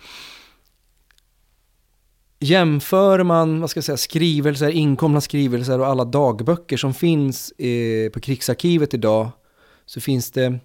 Jämför 2.40 3.24
man 3.24 3.62
vad 3.62 3.70
ska 3.70 3.78
jag 3.78 3.86
säga, 3.86 3.98
skrivelser, 3.98 4.70
inkomna 4.70 5.22
skrivelser 5.22 5.80
och 5.80 5.88
alla 5.88 6.06
dagböcker 6.06 6.78
som 6.78 6.94
finns 6.94 7.52
eh, 7.52 8.10
på 8.10 8.20
krigsarkivet 8.20 8.94
idag 8.94 9.30
så 9.86 10.02
finns 10.02 10.32
det 10.32 10.60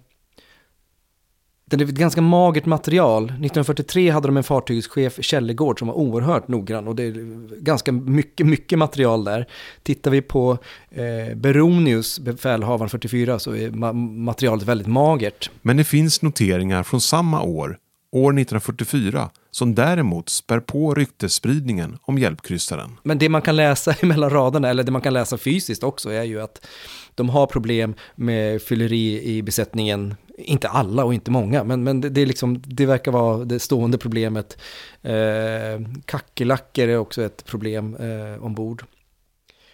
det 1.77 1.83
är 1.83 1.87
ett 1.87 1.95
ganska 1.95 2.21
magert 2.21 2.65
material. 2.65 3.23
1943 3.23 4.09
hade 4.09 4.27
de 4.27 4.37
en 4.37 4.43
fartygschef, 4.43 5.17
Källegård, 5.21 5.79
som 5.79 5.87
var 5.87 5.95
oerhört 5.95 6.47
noggrann 6.47 6.87
och 6.87 6.95
det 6.95 7.03
är 7.03 7.13
ganska 7.61 7.91
mycket, 7.91 8.45
mycket 8.45 8.79
material 8.79 9.23
där. 9.23 9.47
Tittar 9.83 10.11
vi 10.11 10.21
på 10.21 10.57
eh, 10.91 11.35
Beronius, 11.35 12.19
befälhavaren 12.19 12.89
44, 12.89 13.39
så 13.39 13.55
är 13.55 13.71
ma 13.71 13.93
materialet 13.93 14.63
väldigt 14.63 14.87
magert. 14.87 15.51
Men 15.61 15.77
det 15.77 15.83
finns 15.83 16.21
noteringar 16.21 16.83
från 16.83 17.01
samma 17.01 17.41
år, 17.41 17.77
år 18.13 18.29
1944, 18.29 19.29
som 19.51 19.75
däremot 19.75 20.29
spär 20.29 20.59
på 20.59 20.93
ryktesspridningen 20.93 21.97
om 22.01 22.17
hjälpkryssaren. 22.17 22.99
Men 23.03 23.17
det 23.17 23.29
man 23.29 23.41
kan 23.41 23.55
läsa 23.55 23.95
mellan 24.01 24.29
raderna, 24.29 24.69
eller 24.69 24.83
det 24.83 24.91
man 24.91 25.01
kan 25.01 25.13
läsa 25.13 25.37
fysiskt 25.37 25.83
också, 25.83 26.09
är 26.09 26.23
ju 26.23 26.41
att 26.41 26.67
de 27.15 27.29
har 27.29 27.47
problem 27.47 27.93
med 28.15 28.61
fylleri 28.61 29.23
i 29.23 29.41
besättningen. 29.41 30.15
Inte 30.37 30.67
alla 30.67 31.05
och 31.05 31.13
inte 31.13 31.31
många, 31.31 31.63
men, 31.63 31.83
men 31.83 32.01
det, 32.01 32.09
det, 32.09 32.21
är 32.21 32.25
liksom, 32.25 32.61
det 32.65 32.85
verkar 32.85 33.11
vara 33.11 33.45
det 33.45 33.59
stående 33.59 33.97
problemet. 33.97 34.57
Eh, 35.01 35.87
kackerlackor 36.05 36.87
är 36.87 36.97
också 36.97 37.23
ett 37.23 37.45
problem 37.45 37.95
eh, 37.95 38.43
ombord. 38.43 38.83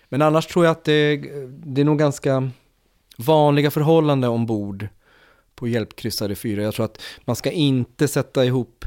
Men 0.10 0.22
annars 0.22 0.48
tror 0.48 0.66
jag 0.66 0.72
att 0.72 0.84
det, 0.84 1.18
det 1.48 1.82
är 1.82 1.86
nog 1.86 2.00
ganska 2.00 2.50
vanliga 3.18 3.72
förhållanden 3.72 4.30
ombord 4.30 4.88
på 5.60 5.68
hjälpkryssade 5.68 6.36
fyra. 6.36 6.64
Jag 6.64 6.74
tror 6.74 6.86
att 6.86 7.02
man 7.26 7.36
ska 7.36 7.52
inte 7.52 8.08
sätta 8.08 8.46
ihop, 8.46 8.86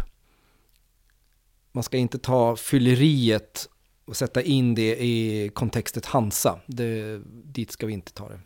man 1.72 1.84
ska 1.84 1.96
inte 1.96 2.18
ta 2.18 2.56
fylleriet 2.56 3.68
och 4.04 4.16
sätta 4.16 4.42
in 4.42 4.74
det 4.74 5.04
i 5.04 5.50
kontextet 5.54 6.06
Hansa. 6.06 6.58
Det, 6.66 7.20
dit 7.44 7.70
ska 7.70 7.86
vi 7.86 7.92
inte 7.92 8.12
ta 8.12 8.28
det. 8.28 8.40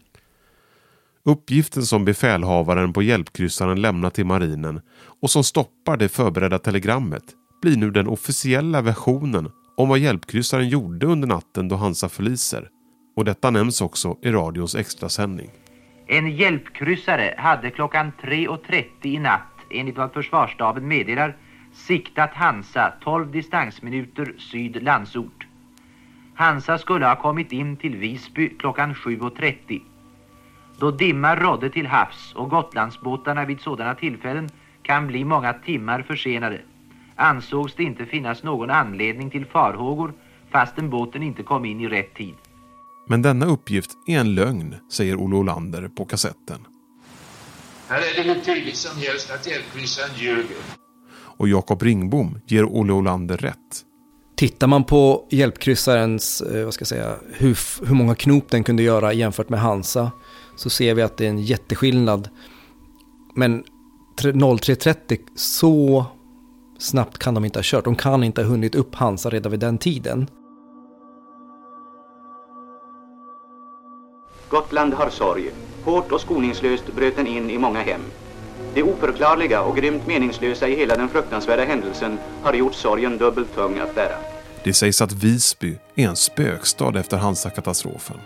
Uppgiften 1.25 1.87
som 1.87 2.04
befälhavaren 2.04 2.92
på 2.92 3.02
hjälpkryssaren 3.02 3.80
lämnar 3.80 4.11
till 4.11 4.26
marinen 4.26 4.80
och 5.23 5.30
som 5.30 5.45
stoppar 5.45 5.97
det 5.97 6.09
förberedda 6.09 6.59
telegrammet 6.59 7.25
blir 7.62 7.76
nu 7.76 7.90
den 7.90 8.09
officiella 8.09 8.83
versionen 8.83 9.50
om 9.76 9.88
vad 9.88 9.99
hjälpkryssaren 9.99 10.68
gjorde 10.68 11.06
under 11.06 11.28
natten 11.28 11.68
då 11.68 11.76
Hansa 11.76 12.09
förliser. 12.09 12.68
Och 13.16 13.25
detta 13.25 13.50
nämns 13.50 13.80
också 13.80 14.16
i 14.23 14.30
radions 14.30 14.75
extrasändning. 14.75 15.50
En 16.06 16.30
hjälpkryssare 16.30 17.34
hade 17.38 17.70
klockan 17.70 18.12
3.30 18.22 18.84
i 19.02 19.18
natt, 19.18 19.42
enligt 19.70 19.96
vad 19.96 20.12
försvarsstaben 20.12 20.88
meddelar, 20.88 21.36
siktat 21.72 22.34
Hansa 22.34 22.92
12 23.00 23.30
distansminuter 23.30 24.34
syd 24.38 24.82
Landsort. 24.82 25.46
Hansa 26.34 26.78
skulle 26.78 27.06
ha 27.06 27.16
kommit 27.16 27.52
in 27.52 27.76
till 27.76 27.96
Visby 27.96 28.48
klockan 28.48 28.94
7.30. 28.94 29.80
Då 30.78 30.90
dimma 30.90 31.36
rådde 31.36 31.70
till 31.70 31.86
havs 31.86 32.32
och 32.34 32.50
Gotlandsbåtarna 32.50 33.44
vid 33.44 33.60
sådana 33.60 33.94
tillfällen 33.94 34.48
kan 34.82 35.06
bli 35.06 35.25
många 35.25 35.52
timmar 35.52 36.02
försenade 36.02 36.60
ansågs 37.16 37.75
det 37.75 37.82
inte 37.82 38.06
finnas 38.06 38.42
någon 38.42 38.70
anledning 38.70 39.30
till 39.30 39.46
farhågor 39.46 40.12
fastän 40.50 40.90
båten 40.90 41.22
inte 41.22 41.42
kom 41.42 41.64
in 41.64 41.80
i 41.80 41.88
rätt 41.88 42.14
tid. 42.14 42.34
Men 43.08 43.22
denna 43.22 43.46
uppgift 43.46 43.90
är 44.06 44.18
en 44.18 44.34
lögn, 44.34 44.75
säger 44.92 45.16
Olle 45.16 45.36
Olander 45.36 45.88
på 45.88 46.04
kassetten. 46.04 46.66
Här 47.88 47.98
är 47.98 48.25
det 48.25 48.32
hur 48.32 48.40
tydligt 48.40 48.76
som 48.76 49.00
helst 49.00 49.30
att 49.30 49.46
hjälpkryssaren 49.46 50.10
ljuger. 50.16 50.56
Och 51.38 51.48
Jakob 51.48 51.82
Ringbom 51.82 52.38
ger 52.46 52.64
Olle 52.64 52.92
Olander 52.92 53.36
rätt. 53.36 53.84
Tittar 54.36 54.66
man 54.66 54.84
på 54.84 55.26
hjälpkryssarens, 55.30 56.40
eh, 56.40 56.64
vad 56.64 56.75
ska 56.75 56.82
jag 56.82 56.88
säga, 56.88 57.16
hur, 57.32 57.58
hur 57.86 57.94
många 57.94 58.14
knop 58.14 58.50
den 58.50 58.64
kunde 58.64 58.82
göra 58.82 59.12
jämfört 59.12 59.48
med 59.48 59.60
Hansa 59.60 60.10
så 60.56 60.70
ser 60.70 60.94
vi 60.94 61.02
att 61.02 61.16
det 61.16 61.25
är 61.25 61.30
en 61.30 61.42
jätteskillnad. 61.42 62.28
Men 63.34 63.64
03.30, 64.16 65.18
så 65.36 66.04
snabbt 66.78 67.18
kan 67.18 67.34
de 67.34 67.44
inte 67.44 67.58
ha 67.58 67.64
kört. 67.64 67.84
De 67.84 67.96
kan 67.96 68.25
inte 68.25 68.42
ha 68.42 68.48
hunnit 68.48 68.75
upp 68.75 68.94
Hansa 68.94 69.30
redan 69.30 69.50
vid 69.50 69.60
den 69.60 69.78
tiden. 69.78 70.26
Gotland 74.48 74.94
har 74.94 75.10
sorg. 75.10 75.50
Hårt 75.84 76.12
och 76.12 76.20
skoningslöst 76.20 76.94
bröt 76.94 77.16
den 77.16 77.26
in 77.26 77.50
i 77.50 77.58
många 77.58 77.80
hem. 77.80 78.00
Det 78.74 78.82
oförklarliga 78.82 79.62
och 79.62 79.76
grymt 79.76 80.06
meningslösa 80.06 80.68
i 80.68 80.76
hela 80.76 80.96
den 80.96 81.08
fruktansvärda 81.08 81.64
händelsen 81.64 82.18
har 82.42 82.54
gjort 82.54 82.74
sorgen 82.74 83.18
dubbelt 83.18 83.54
tung 83.54 83.78
att 83.78 83.94
bära. 83.94 84.16
Det 84.64 84.72
sägs 84.72 85.00
att 85.02 85.12
Visby 85.12 85.74
är 85.94 86.08
en 86.08 86.16
spökstad 86.16 86.98
efter 86.98 87.16
Hansa-katastrofen. 87.16 88.16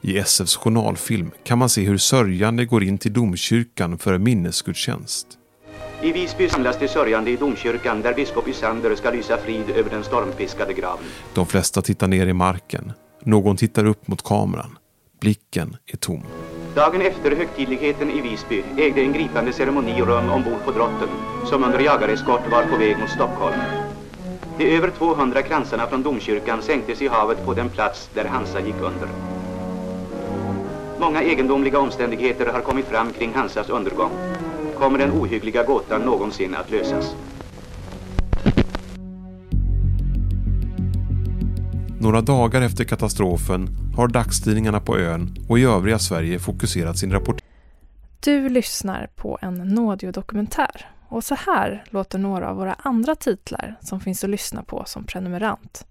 I 0.00 0.18
SFs 0.18 0.56
journalfilm 0.56 1.30
kan 1.44 1.58
man 1.58 1.68
se 1.68 1.82
hur 1.82 1.98
sörjande 1.98 2.64
går 2.64 2.84
in 2.84 2.98
till 2.98 3.12
domkyrkan 3.12 3.98
för 3.98 4.12
en 4.12 4.22
minnesgudstjänst. 4.22 5.26
I 6.02 6.12
Visby 6.12 6.48
samlas 6.48 6.78
de 6.78 6.88
sörjande 6.88 7.30
i 7.30 7.36
domkyrkan 7.36 8.02
där 8.02 8.14
biskop 8.14 8.48
Isander 8.48 8.96
ska 8.96 9.10
lysa 9.10 9.36
frid 9.36 9.70
över 9.70 9.90
den 9.90 10.04
stormpiskade 10.04 10.72
graven. 10.72 11.04
De 11.34 11.46
flesta 11.46 11.82
tittar 11.82 12.08
ner 12.08 12.26
i 12.26 12.32
marken. 12.32 12.92
Någon 13.20 13.56
tittar 13.56 13.84
upp 13.84 14.08
mot 14.08 14.22
kameran. 14.22 14.78
Blicken 15.20 15.76
är 15.86 15.96
tom. 15.96 16.22
Dagen 16.74 17.00
efter 17.02 17.36
högtidligheten 17.36 18.10
i 18.10 18.20
Visby 18.20 18.64
ägde 18.76 19.00
en 19.00 19.12
gripande 19.12 19.52
ceremoni 19.52 20.00
rum 20.00 20.30
ombord 20.30 20.64
på 20.64 20.70
drotten 20.70 21.08
som 21.46 21.64
under 21.64 21.80
jagareskort 21.80 22.50
var 22.50 22.62
på 22.62 22.76
väg 22.76 22.98
mot 22.98 23.10
Stockholm. 23.10 23.56
De 24.58 24.76
över 24.76 24.90
200 24.90 25.42
kransarna 25.42 25.86
från 25.86 26.02
domkyrkan 26.02 26.62
sänktes 26.62 27.02
i 27.02 27.08
havet 27.08 27.44
på 27.44 27.54
den 27.54 27.68
plats 27.68 28.10
där 28.14 28.24
Hansa 28.24 28.60
gick 28.60 28.76
under. 28.80 29.08
Många 31.00 31.22
egendomliga 31.22 31.78
omständigheter 31.78 32.46
har 32.46 32.60
kommit 32.60 32.86
fram 32.86 33.12
kring 33.12 33.34
Hansas 33.34 33.68
undergång. 33.68 34.10
Kommer 34.78 34.98
den 34.98 35.12
ohyggliga 35.12 35.62
gåtan 35.62 36.00
någonsin 36.00 36.54
att 36.54 36.70
lösas? 36.70 37.14
Några 42.08 42.20
dagar 42.20 42.62
efter 42.62 42.84
katastrofen 42.84 43.68
har 43.96 44.08
dagstidningarna 44.08 44.80
på 44.80 44.98
ön 44.98 45.36
och 45.48 45.58
i 45.58 45.64
övriga 45.64 45.98
Sverige 45.98 46.38
fokuserat 46.38 46.98
sin 46.98 47.12
rapport. 47.12 47.42
Du 48.20 48.48
lyssnar 48.48 49.10
på 49.16 49.38
en 49.42 49.54
Nådio-dokumentär 49.54 50.86
och 51.08 51.24
så 51.24 51.34
här 51.34 51.84
låter 51.90 52.18
några 52.18 52.50
av 52.50 52.56
våra 52.56 52.74
andra 52.74 53.14
titlar 53.14 53.74
som 53.80 54.00
finns 54.00 54.24
att 54.24 54.30
lyssna 54.30 54.62
på 54.62 54.82
som 54.86 55.04
prenumerant 55.04 55.86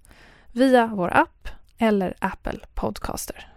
via 0.52 0.88
vår 0.96 1.14
app 1.14 1.48
eller 1.78 2.16
Apple 2.20 2.60
Podcaster. 2.74 3.48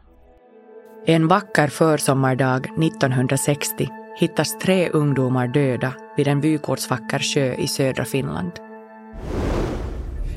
En 1.06 1.28
vacker 1.28 1.68
försommardag 1.68 2.66
1960 2.84 3.88
hittas 4.18 4.58
tre 4.58 4.88
ungdomar 4.88 5.48
döda 5.48 5.94
vid 6.16 6.28
en 6.28 6.40
vykortsvacker 6.40 7.18
sjö 7.18 7.54
i 7.54 7.68
södra 7.68 8.04
Finland. 8.04 8.52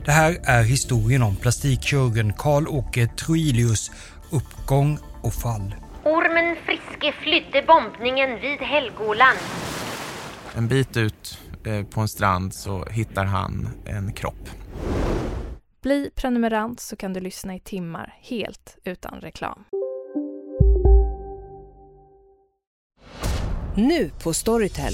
Det 0.05 0.12
här 0.12 0.38
är 0.43 0.63
historien 0.63 1.24
om 1.24 1.36
plastikkirurgen 1.36 2.33
Karl-Åke 2.33 3.07
Troilius 3.07 3.91
uppgång 4.31 5.00
och 5.22 5.33
fall. 5.33 5.75
Ormen 6.03 6.55
Friske 6.65 7.13
flydde 7.22 7.67
bombningen 7.67 8.29
vid 8.41 8.60
Helgoland. 8.60 9.38
En 10.55 10.67
bit 10.67 10.98
ut 10.98 11.39
eh, 11.65 11.86
på 11.86 12.01
en 12.01 12.07
strand 12.07 12.53
så 12.53 12.86
hittar 12.86 13.25
han 13.25 13.69
en 13.86 14.13
kropp. 14.13 14.50
Bli 15.81 16.12
prenumerant 16.15 16.79
så 16.79 16.95
kan 16.95 17.13
du 17.13 17.19
lyssna 17.19 17.55
i 17.55 17.60
timmar 17.60 18.15
helt 18.22 18.77
utan 18.83 19.19
reklam. 19.22 19.63
Nu 23.75 24.12
på 24.24 24.33
Storytel. 24.33 24.93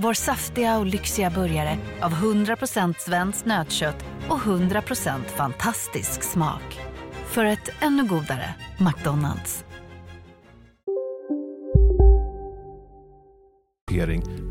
Vår 0.00 0.14
saftiga 0.14 0.78
och 0.78 0.86
lyxiga 0.86 1.30
burgare 1.30 1.78
av 2.00 2.12
100% 2.12 2.94
svenskt 2.98 3.46
nötkött 3.46 4.04
och 4.28 4.38
100% 4.38 5.24
fantastisk 5.36 6.22
smak. 6.22 6.80
För 7.26 7.44
ett 7.44 7.70
ännu 7.80 8.04
godare 8.04 8.54
McDonalds. 8.78 9.64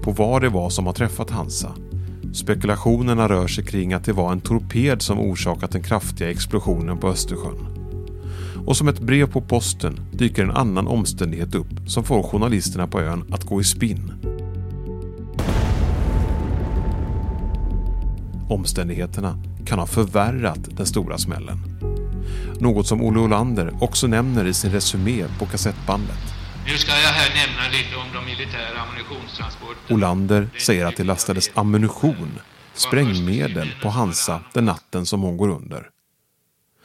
på 0.03 0.11
vad 0.11 0.41
det 0.41 0.49
var 0.49 0.69
som 0.69 0.85
har 0.85 0.93
träffat 0.93 1.29
Hansa. 1.29 1.75
Spekulationerna 2.33 3.29
rör 3.29 3.47
sig 3.47 3.65
kring 3.65 3.93
att 3.93 4.05
det 4.05 4.13
var 4.13 4.31
en 4.31 4.41
torped 4.41 5.01
som 5.01 5.19
orsakat 5.19 5.71
den 5.71 5.83
kraftiga 5.83 6.31
explosionen 6.31 6.97
på 6.97 7.07
Östersjön. 7.07 7.67
Och 8.65 8.77
som 8.77 8.87
ett 8.87 8.99
brev 8.99 9.31
på 9.31 9.41
posten 9.41 9.99
dyker 10.11 10.43
en 10.43 10.51
annan 10.51 10.87
omständighet 10.87 11.55
upp 11.55 11.89
som 11.89 12.03
får 12.03 12.23
journalisterna 12.23 12.87
på 12.87 13.01
ön 13.01 13.33
att 13.33 13.43
gå 13.43 13.61
i 13.61 13.63
spinn. 13.63 14.26
Omständigheterna 18.49 19.37
kan 19.65 19.79
ha 19.79 19.87
förvärrat 19.87 20.59
den 20.77 20.85
stora 20.85 21.17
smällen. 21.17 21.57
Något 22.59 22.87
som 22.87 23.01
Olle 23.01 23.19
Olander 23.19 23.73
också 23.81 24.07
nämner 24.07 24.45
i 24.45 24.53
sin 24.53 24.71
resumé 24.71 25.25
på 25.39 25.45
kassettbandet. 25.45 26.19
Nu 26.65 26.77
ska 26.77 26.91
jag 26.91 26.97
här 26.97 27.47
nämna 27.47 27.67
lite 27.77 27.95
om 27.95 28.05
de 28.13 28.25
militära 28.25 28.81
ammunitionstransporterna. 28.81 29.95
Olander 29.95 30.49
säger 30.59 30.85
att 30.85 30.97
det 30.97 31.03
lastades 31.03 31.51
ammunition, 31.53 32.39
sprängmedel 32.73 33.67
på 33.81 33.89
Hansa 33.89 34.41
den 34.53 34.65
natten 34.65 35.05
som 35.05 35.21
hon 35.21 35.37
går 35.37 35.49
under. 35.49 35.89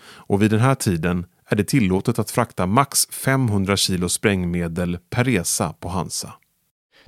Och 0.05 0.43
vid 0.43 0.51
den 0.51 0.61
här 0.61 0.75
tiden 0.75 1.27
är 1.49 1.57
det 1.57 1.65
tillåtet 1.65 2.19
att 2.19 2.31
frakta 2.31 2.67
max 2.67 3.07
500 3.07 3.77
kilo 3.77 4.09
sprängmedel 4.09 4.99
per 5.11 5.25
resa 5.25 5.75
på 5.81 5.89
Hansa. 5.89 6.33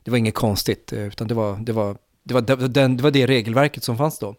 Det 0.03 0.11
var 0.11 0.19
inget 0.19 0.35
konstigt, 0.35 0.93
eh, 0.93 1.07
utan 1.07 1.29
det 1.29 1.35
var 1.35 1.57
det, 1.57 1.73
var, 1.73 1.97
det, 2.23 2.35
var, 2.35 2.41
det, 2.41 2.69
det, 2.89 3.03
var 3.03 3.11
det 3.11 3.27
regelverket 3.27 3.85
som 3.85 3.99
fanns 3.99 4.19
då. 4.19 4.35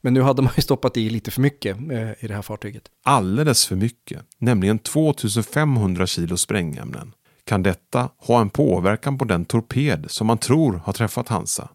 Men 0.00 0.14
nu 0.14 0.22
hade 0.22 0.42
man 0.42 0.52
ju 0.56 0.62
stoppat 0.62 0.96
i 0.96 1.10
lite 1.10 1.30
för 1.30 1.40
mycket 1.40 1.76
eh, 1.76 2.24
i 2.24 2.28
det 2.28 2.34
här 2.34 2.42
fartyget. 2.42 2.82
Alldeles 3.04 3.66
för 3.66 3.76
mycket, 3.76 4.22
nämligen 4.38 4.78
2500 4.78 6.06
kilo 6.06 6.36
sprängämnen. 6.36 7.12
Kan 7.44 7.62
detta 7.62 8.08
ha 8.18 8.40
en 8.40 8.50
påverkan 8.50 9.18
på 9.18 9.24
den 9.24 9.44
torped 9.44 10.04
som 10.08 10.26
man 10.26 10.38
tror 10.38 10.72
har 10.84 10.92
träffat 10.92 11.28
Hansa? 11.28 11.68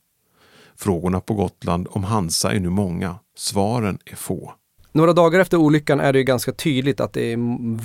Frågorna 0.76 1.20
på 1.20 1.34
Gotland 1.34 1.88
om 1.90 2.04
Hansa 2.04 2.52
är 2.52 2.60
nu 2.60 2.70
många. 2.70 3.16
Svaren 3.38 3.98
är 4.06 4.16
få. 4.16 4.54
Några 4.92 5.14
dagar 5.14 5.40
efter 5.40 5.58
olyckan 5.58 6.00
är 6.00 6.14
det 6.14 6.20
ju 6.20 6.26
ganska 6.26 6.52
tydligt 6.52 7.00
att 7.00 7.14
det 7.14 7.34
är 7.34 7.38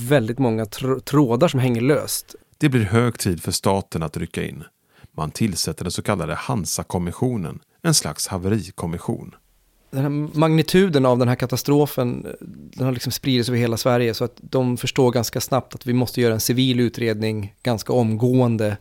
väldigt 0.09 0.39
många 0.39 0.67
tr 0.67 0.99
trådar 0.99 1.49
som 1.49 1.61
hänger 1.61 1.81
löst. 1.81 2.35
Det 2.59 2.69
blir 2.69 2.85
hög 2.85 3.19
tid 3.19 3.43
för 3.43 3.53
staten 3.53 4.03
att 4.03 4.17
rycka 4.17 4.45
in. 4.45 4.65
Man 5.17 5.31
tillsätter 5.31 5.85
den 5.85 5.93
så 5.93 6.03
kallade 6.03 6.35
Hansa-kommissionen, 6.35 7.61
en 7.83 7.95
slags 7.95 8.27
haverikommission 8.27 9.35
den 9.91 10.03
här 10.03 10.39
magnituden 10.39 11.07
av 11.07 11.19
den 11.19 11.29
här 11.29 11.37
katastrofen, 11.37 12.27
den 12.41 12.87
har 12.87 12.93
liksom 12.93 13.13
spridits 13.13 13.49
över 13.49 13.59
hela 13.59 13.77
Sverige 13.77 14.15
så 14.15 14.25
att 14.25 14.37
de 14.41 14.77
förstår 14.77 15.11
ganska 15.11 15.41
snabbt 15.41 15.75
att 15.75 15.87
vi 15.87 15.93
måste 15.93 16.21
göra 16.21 16.35
en 16.35 16.41
civil 16.41 16.81
utredning 16.81 17.55
ganska 17.63 17.93
omgående 17.93 18.77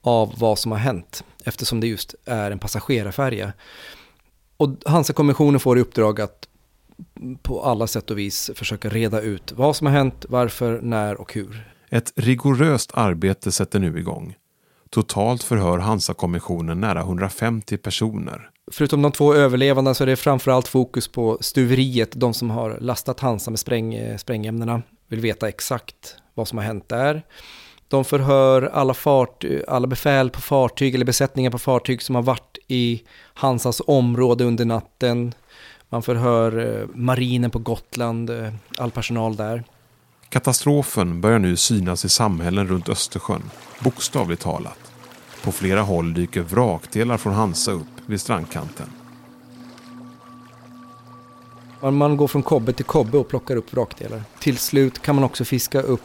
av 0.00 0.34
vad 0.38 0.58
som 0.58 0.72
har 0.72 0.78
hänt 0.78 1.24
eftersom 1.44 1.80
det 1.80 1.86
just 1.86 2.14
är 2.24 2.50
en 2.50 2.58
passagerarfärja. 2.58 3.52
Och 4.56 4.70
Hansa-kommissionen 4.86 5.60
får 5.60 5.78
i 5.78 5.80
uppdrag 5.80 6.20
att 6.20 6.48
på 7.42 7.62
alla 7.62 7.86
sätt 7.86 8.10
och 8.10 8.18
vis 8.18 8.50
försöka 8.54 8.88
reda 8.88 9.20
ut 9.20 9.52
vad 9.52 9.76
som 9.76 9.86
har 9.86 9.94
hänt, 9.94 10.26
varför, 10.28 10.80
när 10.82 11.20
och 11.20 11.34
hur. 11.34 11.70
Ett 11.90 12.12
rigoröst 12.16 12.90
arbete 12.94 13.52
sätter 13.52 13.78
nu 13.78 13.98
igång. 13.98 14.34
Totalt 14.90 15.42
förhör 15.42 15.78
Hansa-kommissionen 15.78 16.80
nära 16.80 17.00
150 17.00 17.76
personer 17.76 18.50
förutom 18.72 19.02
de 19.02 19.12
två 19.12 19.34
överlevande 19.34 19.94
så 19.94 20.04
är 20.04 20.06
det 20.06 20.16
framförallt 20.16 20.68
fokus 20.68 21.08
på 21.08 21.38
stuveriet, 21.40 22.12
de 22.12 22.34
som 22.34 22.50
har 22.50 22.78
lastat 22.80 23.20
Hansa 23.20 23.50
med 23.50 23.60
spräng, 23.60 23.94
eh, 23.94 24.16
sprängämnena, 24.16 24.82
vill 25.08 25.20
veta 25.20 25.48
exakt 25.48 26.16
vad 26.34 26.48
som 26.48 26.58
har 26.58 26.64
hänt 26.64 26.88
där. 26.88 27.22
De 27.88 28.04
förhör 28.04 28.62
alla, 28.62 28.94
fart, 28.94 29.44
alla 29.68 29.86
befäl 29.86 30.30
på 30.30 30.40
fartyg 30.40 30.94
eller 30.94 31.04
besättningar 31.04 31.50
på 31.50 31.58
fartyg 31.58 32.02
som 32.02 32.14
har 32.14 32.22
varit 32.22 32.58
i 32.68 33.02
Hansas 33.34 33.82
område 33.86 34.44
under 34.44 34.64
natten. 34.64 35.34
Man 35.88 36.02
förhör 36.02 36.80
eh, 36.80 36.86
marinen 36.94 37.50
på 37.50 37.58
Gotland, 37.58 38.30
eh, 38.30 38.52
all 38.78 38.90
personal 38.90 39.36
där. 39.36 39.64
Katastrofen 40.28 41.20
börjar 41.20 41.38
nu 41.38 41.56
synas 41.56 42.04
i 42.04 42.08
samhällen 42.08 42.68
runt 42.68 42.88
Östersjön, 42.88 43.50
bokstavligt 43.80 44.42
talat. 44.42 44.93
På 45.44 45.52
flera 45.52 45.82
håll 45.82 46.14
dyker 46.14 46.40
vrakdelar 46.40 47.16
från 47.16 47.32
Hansa 47.32 47.72
upp 47.72 47.86
vid 48.06 48.20
strandkanten. 48.20 48.86
Man 51.80 52.16
går 52.16 52.28
från 52.28 52.42
kobbe 52.42 52.72
till 52.72 52.84
kobbe 52.84 53.18
och 53.18 53.28
plockar 53.28 53.56
upp 53.56 53.72
vrakdelar. 53.72 54.22
Till 54.40 54.58
slut 54.58 55.02
kan 55.02 55.14
man 55.14 55.24
också 55.24 55.44
fiska 55.44 55.80
upp 55.80 56.00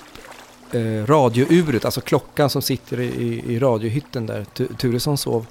eh, 0.72 1.06
radiouret, 1.06 1.86
alltså 1.86 2.02
klockan 2.02 2.50
som 2.50 2.62
sitter 2.62 3.00
i, 3.00 3.44
i 3.48 3.60
radiohytten 3.60 4.26
där 4.26 4.46
Turesson 4.78 5.18
sov. 5.18 5.46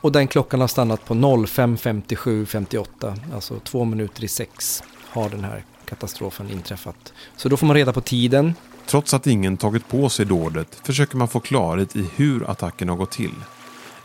Och 0.00 0.12
den 0.12 0.28
klockan 0.28 0.60
har 0.60 0.68
stannat 0.68 1.04
på 1.04 1.14
05.57.58, 1.14 3.20
alltså 3.34 3.60
två 3.64 3.84
minuter 3.84 4.24
i 4.24 4.28
sex 4.28 4.82
har 5.06 5.28
den 5.28 5.44
här 5.44 5.64
katastrofen 5.84 6.50
inträffat. 6.50 7.12
Så 7.36 7.48
då 7.48 7.56
får 7.56 7.66
man 7.66 7.76
reda 7.76 7.92
på 7.92 8.00
tiden. 8.00 8.54
Trots 8.88 9.14
att 9.14 9.26
ingen 9.26 9.56
tagit 9.56 9.88
på 9.88 10.08
sig 10.08 10.26
dådet 10.26 10.80
försöker 10.84 11.16
man 11.16 11.28
få 11.28 11.40
klarhet 11.40 11.96
i 11.96 12.10
hur 12.16 12.50
attacken 12.50 12.88
har 12.88 12.96
gått 12.96 13.10
till. 13.10 13.34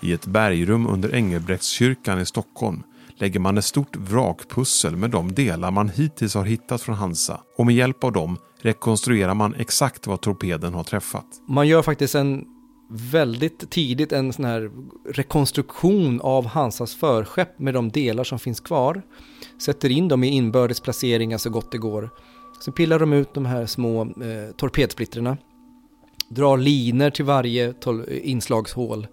I 0.01 0.13
ett 0.13 0.25
bergrum 0.25 0.87
under 0.87 1.15
Engelbrektskyrkan 1.15 2.19
i 2.19 2.25
Stockholm 2.25 2.83
lägger 3.15 3.39
man 3.39 3.57
ett 3.57 3.65
stort 3.65 3.95
vrakpussel 3.95 4.95
med 4.95 5.09
de 5.09 5.33
delar 5.33 5.71
man 5.71 5.89
hittills 5.89 6.35
har 6.35 6.45
hittat 6.45 6.81
från 6.81 6.95
Hansa 6.95 7.41
och 7.57 7.65
med 7.65 7.75
hjälp 7.75 8.03
av 8.03 8.11
dem 8.11 8.37
rekonstruerar 8.61 9.33
man 9.33 9.55
exakt 9.55 10.07
vad 10.07 10.21
torpeden 10.21 10.73
har 10.73 10.83
träffat. 10.83 11.25
Man 11.47 11.67
gör 11.67 11.81
faktiskt 11.81 12.15
en 12.15 12.45
väldigt 12.89 13.71
tidigt 13.71 14.11
en 14.11 14.33
sån 14.33 14.45
här 14.45 14.71
rekonstruktion 15.09 16.21
av 16.21 16.45
Hansas 16.45 16.95
förskepp 16.95 17.59
med 17.59 17.73
de 17.73 17.89
delar 17.89 18.23
som 18.23 18.39
finns 18.39 18.59
kvar. 18.59 19.01
Sätter 19.61 19.89
in 19.89 20.07
dem 20.07 20.23
i 20.23 20.27
inbördes 20.27 20.79
placeringar 20.79 21.37
så 21.37 21.49
gott 21.49 21.71
det 21.71 21.77
går. 21.77 22.09
Sen 22.63 22.73
pillar 22.73 22.99
de 22.99 23.13
ut 23.13 23.33
de 23.33 23.45
här 23.45 23.65
små 23.65 24.01
eh, 24.01 24.55
torpedsplittrarna. 24.57 25.37
Drar 26.29 26.57
liner 26.57 27.09
till 27.09 27.25
varje 27.25 27.67
eh, 27.67 28.29
inslagshål 28.29 29.07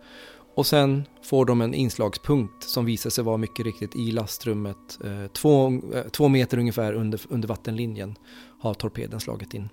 och 0.54 0.66
sen 0.66 1.04
får 1.22 1.44
de 1.44 1.60
en 1.60 1.74
inslagspunkt 1.74 2.64
som 2.64 2.84
visar 2.84 3.10
sig 3.10 3.24
vara 3.24 3.36
mycket 3.36 3.66
riktigt 3.66 3.96
i 3.96 4.10
lastrummet. 4.10 4.98
Eh, 5.04 5.26
två, 5.32 5.72
eh, 5.94 6.02
två 6.10 6.28
meter 6.28 6.58
ungefär 6.58 6.92
under, 6.92 7.20
under 7.28 7.48
vattenlinjen 7.48 8.16
har 8.60 8.74
torpeden 8.74 9.20
slagit 9.20 9.54
in. 9.54 9.68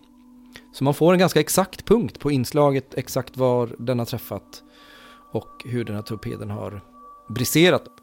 Så 0.74 0.84
man 0.84 0.94
får 0.94 1.14
en 1.14 1.20
ganska 1.20 1.40
exakt 1.40 1.86
punkt 1.86 2.20
på 2.20 2.32
inslaget, 2.32 2.94
exakt 2.94 3.38
var 3.38 3.76
den 3.80 4.00
har 4.00 4.06
träffat 4.06 4.64
och 5.32 5.64
hur 5.66 5.86
den 5.86 5.96
här 5.96 6.04
torpeden 6.04 6.50
har 6.50 6.82
briserat. 7.30 7.97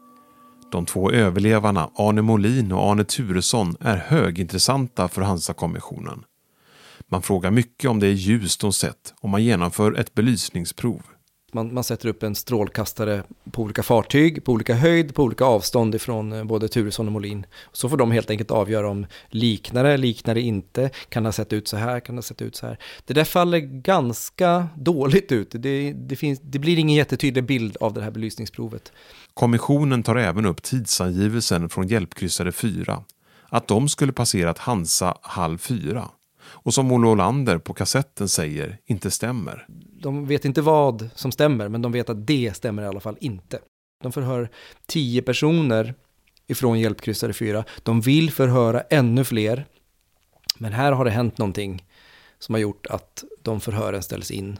De 0.71 0.85
två 0.85 1.11
överlevarna, 1.11 1.89
Arne 1.95 2.21
Molin 2.21 2.71
och 2.71 2.91
Arne 2.91 3.03
Turesson, 3.03 3.75
är 3.79 3.97
högintressanta 3.97 5.07
för 5.07 5.21
Hansa-kommissionen. 5.21 6.23
Man 7.07 7.21
frågar 7.21 7.51
mycket 7.51 7.89
om 7.89 7.99
det 7.99 8.07
ljus 8.07 8.57
de 8.57 8.73
sett 8.73 9.13
och 9.21 9.29
man 9.29 9.43
genomför 9.43 9.93
ett 9.99 10.13
belysningsprov 10.13 11.01
man, 11.55 11.73
man 11.73 11.83
sätter 11.83 12.09
upp 12.09 12.23
en 12.23 12.35
strålkastare 12.35 13.23
på 13.51 13.61
olika 13.61 13.83
fartyg, 13.83 14.43
på 14.43 14.51
olika 14.51 14.73
höjd, 14.75 15.15
på 15.15 15.23
olika 15.23 15.45
avstånd 15.45 15.95
ifrån 15.95 16.33
eh, 16.33 16.43
både 16.43 16.67
Turesson 16.67 17.05
och 17.05 17.11
Molin. 17.11 17.45
Så 17.71 17.89
får 17.89 17.97
de 17.97 18.11
helt 18.11 18.29
enkelt 18.29 18.51
avgöra 18.51 18.89
om 18.89 19.05
liknare, 19.29 19.97
liknare 19.97 20.41
inte, 20.41 20.89
kan 21.09 21.23
det 21.23 21.27
ha 21.27 21.31
sett 21.31 21.53
ut 21.53 21.67
så 21.67 21.77
här, 21.77 21.99
kan 21.99 22.15
det 22.15 22.17
ha 22.17 22.23
sett 22.23 22.41
ut 22.41 22.55
så 22.55 22.67
här. 22.67 22.79
Det 23.05 23.13
där 23.13 23.23
faller 23.23 23.59
ganska 23.59 24.67
dåligt 24.75 25.31
ut. 25.31 25.49
Det, 25.51 25.93
det, 25.93 26.15
finns, 26.15 26.39
det 26.43 26.59
blir 26.59 26.79
ingen 26.79 26.95
jättetydlig 26.95 27.45
bild 27.45 27.77
av 27.79 27.93
det 27.93 28.01
här 28.01 28.11
belysningsprovet. 28.11 28.91
Kommissionen 29.33 30.03
tar 30.03 30.15
även 30.15 30.45
upp 30.45 30.63
tidsangivelsen 30.63 31.69
från 31.69 31.87
hjälpkryssare 31.87 32.51
4, 32.51 33.03
att 33.49 33.67
de 33.67 33.89
skulle 33.89 34.13
passerat 34.13 34.57
Hansa 34.57 35.17
halv 35.21 35.57
4 35.57 36.09
och 36.47 36.73
som 36.73 36.91
Olle 36.91 37.07
Olander 37.07 37.57
på 37.57 37.73
kassetten 37.73 38.29
säger 38.29 38.79
inte 38.85 39.11
stämmer. 39.11 39.65
De 40.01 40.25
vet 40.27 40.45
inte 40.45 40.61
vad 40.61 41.09
som 41.15 41.31
stämmer, 41.31 41.67
men 41.69 41.81
de 41.81 41.91
vet 41.91 42.09
att 42.09 42.27
det 42.27 42.55
stämmer 42.55 42.83
i 42.83 42.85
alla 42.85 42.99
fall 42.99 43.17
inte. 43.19 43.59
De 44.03 44.11
förhör 44.11 44.49
tio 44.85 45.21
personer 45.21 45.93
ifrån 46.47 46.79
hjälpkryssare 46.79 47.33
4. 47.33 47.63
De 47.83 48.01
vill 48.01 48.31
förhöra 48.31 48.81
ännu 48.81 49.23
fler, 49.23 49.65
men 50.57 50.73
här 50.73 50.91
har 50.91 51.05
det 51.05 51.11
hänt 51.11 51.37
någonting 51.37 51.85
som 52.39 52.55
har 52.55 52.59
gjort 52.59 52.85
att 52.85 53.23
de 53.41 53.61
förhören 53.61 54.03
ställs 54.03 54.31
in. 54.31 54.59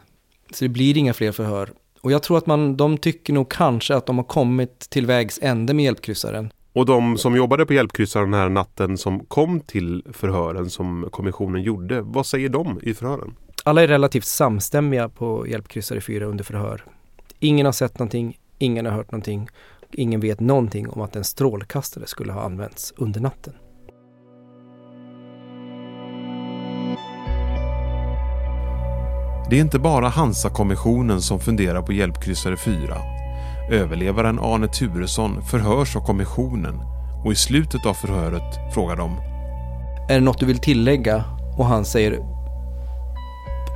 Så 0.50 0.64
det 0.64 0.68
blir 0.68 0.96
inga 0.96 1.14
fler 1.14 1.32
förhör. 1.32 1.72
Och 2.00 2.12
jag 2.12 2.22
tror 2.22 2.38
att 2.38 2.46
man, 2.46 2.76
de 2.76 2.98
tycker 2.98 3.32
nog 3.32 3.50
kanske 3.50 3.94
att 3.94 4.06
de 4.06 4.16
har 4.16 4.24
kommit 4.24 4.78
till 4.78 5.06
vägs 5.06 5.38
ände 5.42 5.74
med 5.74 5.84
hjälpkryssaren. 5.84 6.50
Och 6.76 6.86
de 6.86 7.18
som 7.18 7.36
jobbade 7.36 7.66
på 7.66 7.72
hjälpkryssaren 7.72 8.30
den 8.30 8.40
här 8.40 8.48
natten 8.48 8.98
som 8.98 9.24
kom 9.24 9.60
till 9.60 10.02
förhören 10.12 10.70
som 10.70 11.08
kommissionen 11.10 11.62
gjorde, 11.62 12.00
vad 12.00 12.26
säger 12.26 12.48
de 12.48 12.80
i 12.82 12.94
förhören? 12.94 13.34
Alla 13.64 13.82
är 13.82 13.88
relativt 13.88 14.24
samstämmiga 14.24 15.08
på 15.08 15.48
hjälpkryssare 15.48 16.00
4 16.00 16.24
under 16.24 16.44
förhör. 16.44 16.84
Ingen 17.38 17.66
har 17.66 17.72
sett 17.72 17.98
någonting, 17.98 18.38
ingen 18.58 18.86
har 18.86 18.92
hört 18.92 19.12
någonting, 19.12 19.48
ingen 19.92 20.20
vet 20.20 20.40
någonting 20.40 20.88
om 20.88 21.00
att 21.00 21.16
en 21.16 21.24
strålkastare 21.24 22.06
skulle 22.06 22.32
ha 22.32 22.42
använts 22.42 22.94
under 22.96 23.20
natten. 23.20 23.54
Det 29.50 29.56
är 29.56 29.60
inte 29.60 29.78
bara 29.78 30.08
Hansa-kommissionen 30.08 31.20
som 31.20 31.40
funderar 31.40 31.82
på 31.82 31.92
hjälpkryssare 31.92 32.56
4. 32.56 33.15
Överlevaren 33.70 34.38
Arne 34.38 34.68
Turesson 34.68 35.42
förhörs 35.42 35.96
av 35.96 36.00
kommissionen 36.00 36.80
och 37.24 37.32
i 37.32 37.34
slutet 37.34 37.86
av 37.86 37.94
förhöret 37.94 38.74
frågar 38.74 38.96
de 38.96 39.18
Är 40.08 40.14
det 40.14 40.20
något 40.20 40.40
du 40.40 40.46
vill 40.46 40.58
tillägga? 40.58 41.24
Och 41.58 41.66
han 41.66 41.84
säger 41.84 42.18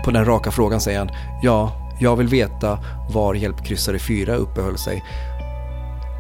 på 0.05 0.11
den 0.11 0.25
raka 0.25 0.51
frågan 0.51 0.81
säger 0.81 0.99
han 0.99 1.11
Ja, 1.43 1.73
jag 2.01 2.17
vill 2.17 2.29
veta 2.29 2.79
var 3.11 3.35
hjälpkryssare 3.35 3.99
4 3.99 4.35
uppehöll 4.35 4.79
sig. 4.79 5.05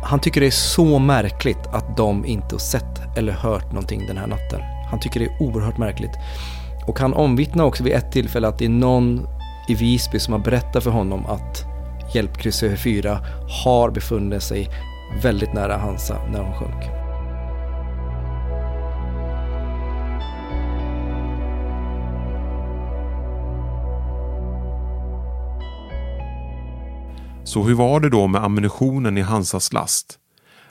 Han 0.02 0.20
tycker 0.20 0.40
det 0.40 0.46
är 0.46 0.50
så 0.50 0.98
märkligt 0.98 1.66
att 1.72 1.96
de 1.96 2.26
inte 2.26 2.54
har 2.54 2.60
sett 2.60 3.16
eller 3.16 3.32
hört 3.32 3.72
någonting 3.72 4.06
den 4.06 4.18
här 4.18 4.26
natten. 4.26 4.60
Han 4.90 5.00
tycker 5.00 5.20
det 5.20 5.26
är 5.26 5.42
oerhört 5.42 5.78
märkligt. 5.78 6.12
Och 6.86 6.98
han 6.98 7.14
omvittnar 7.14 7.64
också 7.64 7.84
vid 7.84 7.92
ett 7.92 8.12
tillfälle 8.12 8.48
att 8.48 8.58
det 8.58 8.64
är 8.64 8.68
någon 8.68 9.26
i 9.68 9.74
Visby 9.74 10.18
som 10.18 10.32
har 10.32 10.40
berättat 10.40 10.84
för 10.84 10.90
honom 10.90 11.26
att 11.26 11.69
hjälpkryssare 12.14 12.76
4 12.76 13.20
har 13.64 13.90
befunnit 13.90 14.42
sig 14.42 14.68
väldigt 15.22 15.52
nära 15.52 15.76
Hansa 15.76 16.18
när 16.32 16.40
hon 16.40 16.54
sjönk. 16.54 17.00
Så 27.44 27.62
hur 27.62 27.74
var 27.74 28.00
det 28.00 28.08
då 28.08 28.26
med 28.26 28.44
ammunitionen 28.44 29.18
i 29.18 29.20
Hansas 29.20 29.72
last? 29.72 30.18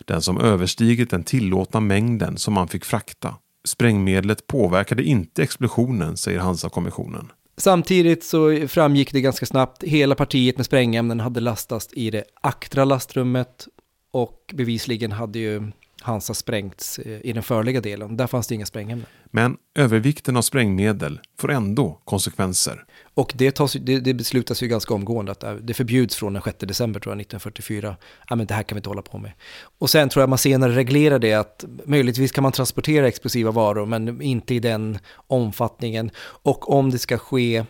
Den 0.06 0.22
som 0.22 0.42
överstigit 0.42 1.10
den 1.10 1.24
tillåtna 1.24 1.80
mängden 1.80 2.38
som 2.38 2.54
man 2.54 2.68
fick 2.68 2.86
frakta. 2.86 3.36
Sprängmedlet 3.68 4.48
påverkade 4.48 5.04
inte 5.04 5.44
explosionen, 5.44 6.18
säger 6.18 6.40
Hansa-kommissionen. 6.40 7.32
Samtidigt 7.60 8.24
så 8.24 8.68
framgick 8.68 9.14
det 9.14 9.22
ganska 9.22 9.46
snabbt, 9.46 9.84
hela 9.84 10.16
partiet 10.16 10.58
med 10.58 10.66
sprängämnen 10.66 11.20
hade 11.20 11.40
lastats 11.40 11.90
i 11.94 12.10
det 12.10 12.24
aktra 12.42 12.86
lastrummet 12.86 13.68
och 14.12 14.54
bevisligen 14.54 15.12
hade 15.12 15.40
ju 15.40 15.72
Hansa 16.02 16.34
sprängts 16.34 17.00
eh, 17.00 17.20
i 17.24 17.34
den 17.34 17.44
förliga 17.44 17.82
delen. 17.82 18.18
Där 18.18 18.28
fanns 18.28 18.48
det 18.48 18.56
inga 18.56 18.66
sprängämnen. 18.66 19.06
Men 19.26 19.58
övervikten 19.76 20.38
av 20.38 20.42
sprängmedel 20.42 21.20
får 21.38 21.52
ändå 21.52 22.02
konsekvenser. 22.06 22.86
Och 23.14 23.34
det, 23.36 23.52
tas, 23.52 23.74
det, 23.74 24.00
det 24.00 24.14
beslutas 24.14 24.64
ju 24.64 24.68
ganska 24.68 24.94
omgående 24.94 25.32
att 25.32 25.44
det 25.62 25.74
förbjuds 25.74 26.16
från 26.16 26.34
den 26.34 26.44
6 26.44 26.58
december 26.60 27.00
tror 27.00 27.12
jag, 27.12 27.22
1944. 27.22 27.96
Ja, 28.30 28.36
men 28.36 28.48
det 28.48 28.54
här 28.54 28.64
kan 28.64 28.76
vi 28.76 28.80
inte 28.80 28.90
hålla 28.90 29.02
på 29.02 29.18
med. 29.18 29.32
Och 29.80 29.90
sen 29.90 30.10
tror 30.10 30.22
jag 30.22 30.30
man 30.30 30.38
senare 30.38 30.76
reglerar 30.76 31.20
det 31.20 31.34
att 31.34 31.66
möjligtvis 31.86 32.32
kan 32.32 32.42
man 32.42 32.52
transportera 32.52 33.08
explosiva 33.08 33.52
varor 33.52 33.86
men 33.86 34.22
inte 34.22 34.56
i 34.56 34.60
den 34.60 35.00
omfattningen. 35.28 36.12
Och 36.22 36.72
om 36.72 36.90
det 36.90 37.00
ska 37.00 37.18
ske 37.18 37.66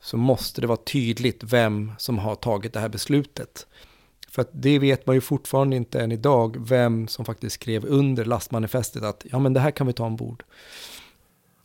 så 0.00 0.16
måste 0.16 0.60
det 0.60 0.66
vara 0.66 0.78
tydligt 0.86 1.42
vem 1.42 1.92
som 1.98 2.18
har 2.18 2.34
tagit 2.34 2.72
det 2.72 2.80
här 2.80 2.88
beslutet. 2.88 3.66
För 4.34 4.42
att 4.42 4.50
det 4.52 4.78
vet 4.78 5.06
man 5.06 5.14
ju 5.16 5.20
fortfarande 5.20 5.76
inte 5.76 6.00
än 6.00 6.12
idag, 6.12 6.56
vem 6.68 7.08
som 7.08 7.24
faktiskt 7.24 7.54
skrev 7.54 7.84
under 7.86 8.24
lastmanifestet 8.24 9.02
att 9.02 9.26
ja 9.30 9.38
men 9.38 9.52
det 9.52 9.60
här 9.60 9.70
kan 9.70 9.86
vi 9.86 9.92
ta 9.92 10.04
ombord. 10.04 10.42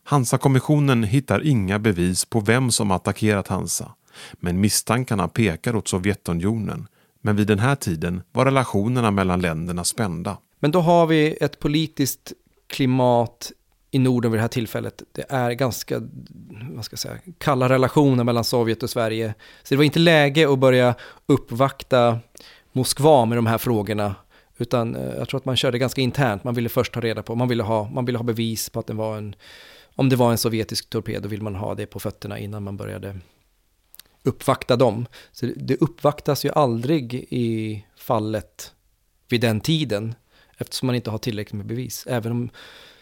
Hansa-kommissionen 0.04 1.04
hittar 1.04 1.46
inga 1.46 1.78
bevis 1.78 2.24
på 2.24 2.40
vem 2.40 2.70
som 2.70 2.90
attackerat 2.90 3.48
Hansa. 3.48 3.92
Men 4.32 4.60
misstankarna 4.60 5.28
pekar 5.28 5.76
åt 5.76 5.88
Sovjetunionen. 5.88 6.88
Men 7.20 7.36
vid 7.36 7.46
den 7.46 7.58
här 7.58 7.74
tiden 7.74 8.22
var 8.32 8.44
relationerna 8.44 9.10
mellan 9.10 9.40
länderna 9.40 9.84
spända. 9.84 10.36
Men 10.60 10.70
då 10.70 10.80
har 10.80 11.06
vi 11.06 11.36
ett 11.40 11.58
politiskt 11.58 12.32
klimat 12.66 13.52
i 13.90 13.98
Norden 13.98 14.30
vid 14.30 14.38
det 14.38 14.42
här 14.42 14.48
tillfället. 14.48 15.02
Det 15.12 15.24
är 15.28 15.52
ganska 15.52 16.00
vad 16.70 16.84
ska 16.84 16.94
jag 16.94 17.00
säga, 17.00 17.18
kalla 17.38 17.68
relationer 17.68 18.24
mellan 18.24 18.44
Sovjet 18.44 18.82
och 18.82 18.90
Sverige. 18.90 19.34
Så 19.62 19.74
det 19.74 19.76
var 19.76 19.84
inte 19.84 19.98
läge 19.98 20.52
att 20.52 20.58
börja 20.58 20.94
uppvakta 21.26 22.18
Moskva 22.72 23.24
med 23.24 23.38
de 23.38 23.46
här 23.46 23.58
frågorna. 23.58 24.14
Utan 24.58 24.96
eh, 24.96 25.14
jag 25.14 25.28
tror 25.28 25.38
att 25.40 25.44
man 25.44 25.56
körde 25.56 25.78
ganska 25.78 26.00
internt. 26.00 26.44
Man 26.44 26.54
ville 26.54 26.68
först 26.68 26.92
ta 26.92 27.00
reda 27.00 27.22
på, 27.22 27.34
man 27.34 27.48
ville 27.48 27.62
ha, 27.62 27.90
man 27.90 28.04
ville 28.04 28.18
ha 28.18 28.24
bevis 28.24 28.70
på 28.70 28.80
att 28.80 28.86
det 28.86 28.94
var 28.94 29.16
en, 29.16 29.34
om 29.94 30.08
det 30.08 30.16
var 30.16 30.30
en 30.30 30.38
sovjetisk 30.38 30.90
torped, 30.90 31.22
då 31.22 31.28
vill 31.28 31.42
man 31.42 31.54
ha 31.54 31.74
det 31.74 31.86
på 31.86 32.00
fötterna 32.00 32.38
innan 32.38 32.62
man 32.62 32.76
började 32.76 33.18
uppvakta 34.22 34.76
dem. 34.76 35.06
Så 35.32 35.46
det 35.56 35.76
uppvaktas 35.76 36.44
ju 36.44 36.50
aldrig 36.50 37.14
i 37.14 37.84
fallet 37.96 38.72
vid 39.28 39.40
den 39.40 39.60
tiden, 39.60 40.14
eftersom 40.58 40.86
man 40.86 40.96
inte 40.96 41.10
har 41.10 41.18
tillräckligt 41.18 41.54
med 41.54 41.66
bevis. 41.66 42.06
Även 42.08 42.32
om 42.32 42.50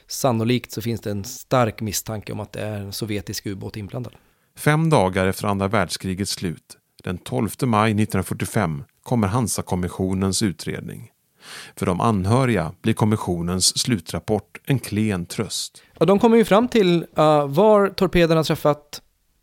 sannolikt 0.07 0.73
så 0.73 0.83
finns 0.83 1.01
det 1.01 1.11
en 1.11 1.25
stark 1.25 1.81
misstanke 1.81 2.33
om 2.33 2.41
att 2.41 2.53
det 2.53 2.61
är 2.61 2.81
en 2.81 2.93
sovjetisk 2.93 3.47
ubåt 3.47 3.77
inblandad. 3.77 4.15
Fem 4.57 4.91
dagar 4.91 5.27
efter 5.27 5.47
andra 5.47 5.69
världskrigets 5.69 6.33
slut, 6.33 6.79
den 7.05 7.19
12 7.19 7.49
maj 7.63 7.91
1945, 7.91 8.85
kommer 9.09 9.29
Hansa-kommissionens 9.29 10.42
utredning. 10.42 11.11
För 11.77 11.87
de 11.87 12.01
anhöriga 12.01 12.73
blir 12.83 12.94
kommissionens 12.94 13.79
slutrapport 13.79 14.61
en 14.64 14.79
klen 14.79 15.27
tröst. 15.27 15.83
Ja, 15.99 16.07
de 16.07 16.18
kommer 16.18 16.37
ju 16.37 16.44
fram 16.44 16.68
till 16.68 17.03
uh, 17.18 17.47
var 17.47 17.88
torpeden 17.88 18.37
har 18.37 18.44
träffat, 18.44 19.03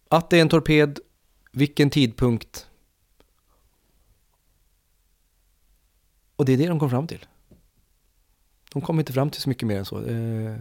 att 0.10 0.30
det 0.30 0.38
är 0.38 0.42
en 0.42 0.50
torped, 0.50 1.00
vilken 1.52 1.90
tidpunkt. 1.90 2.68
Och 6.36 6.46
det 6.46 6.54
är 6.54 6.58
det 6.58 6.68
de 6.68 6.80
kom 6.80 6.90
fram 6.90 7.08
till. 7.08 7.26
De 8.74 8.82
kom 8.82 9.00
inte 9.00 9.14
fram 9.14 9.30
till 9.30 9.42
så 9.42 9.50
mycket 9.50 9.68
mer 9.68 9.78
än 9.78 9.86
så. 9.86 10.00
Uh, 10.00 10.56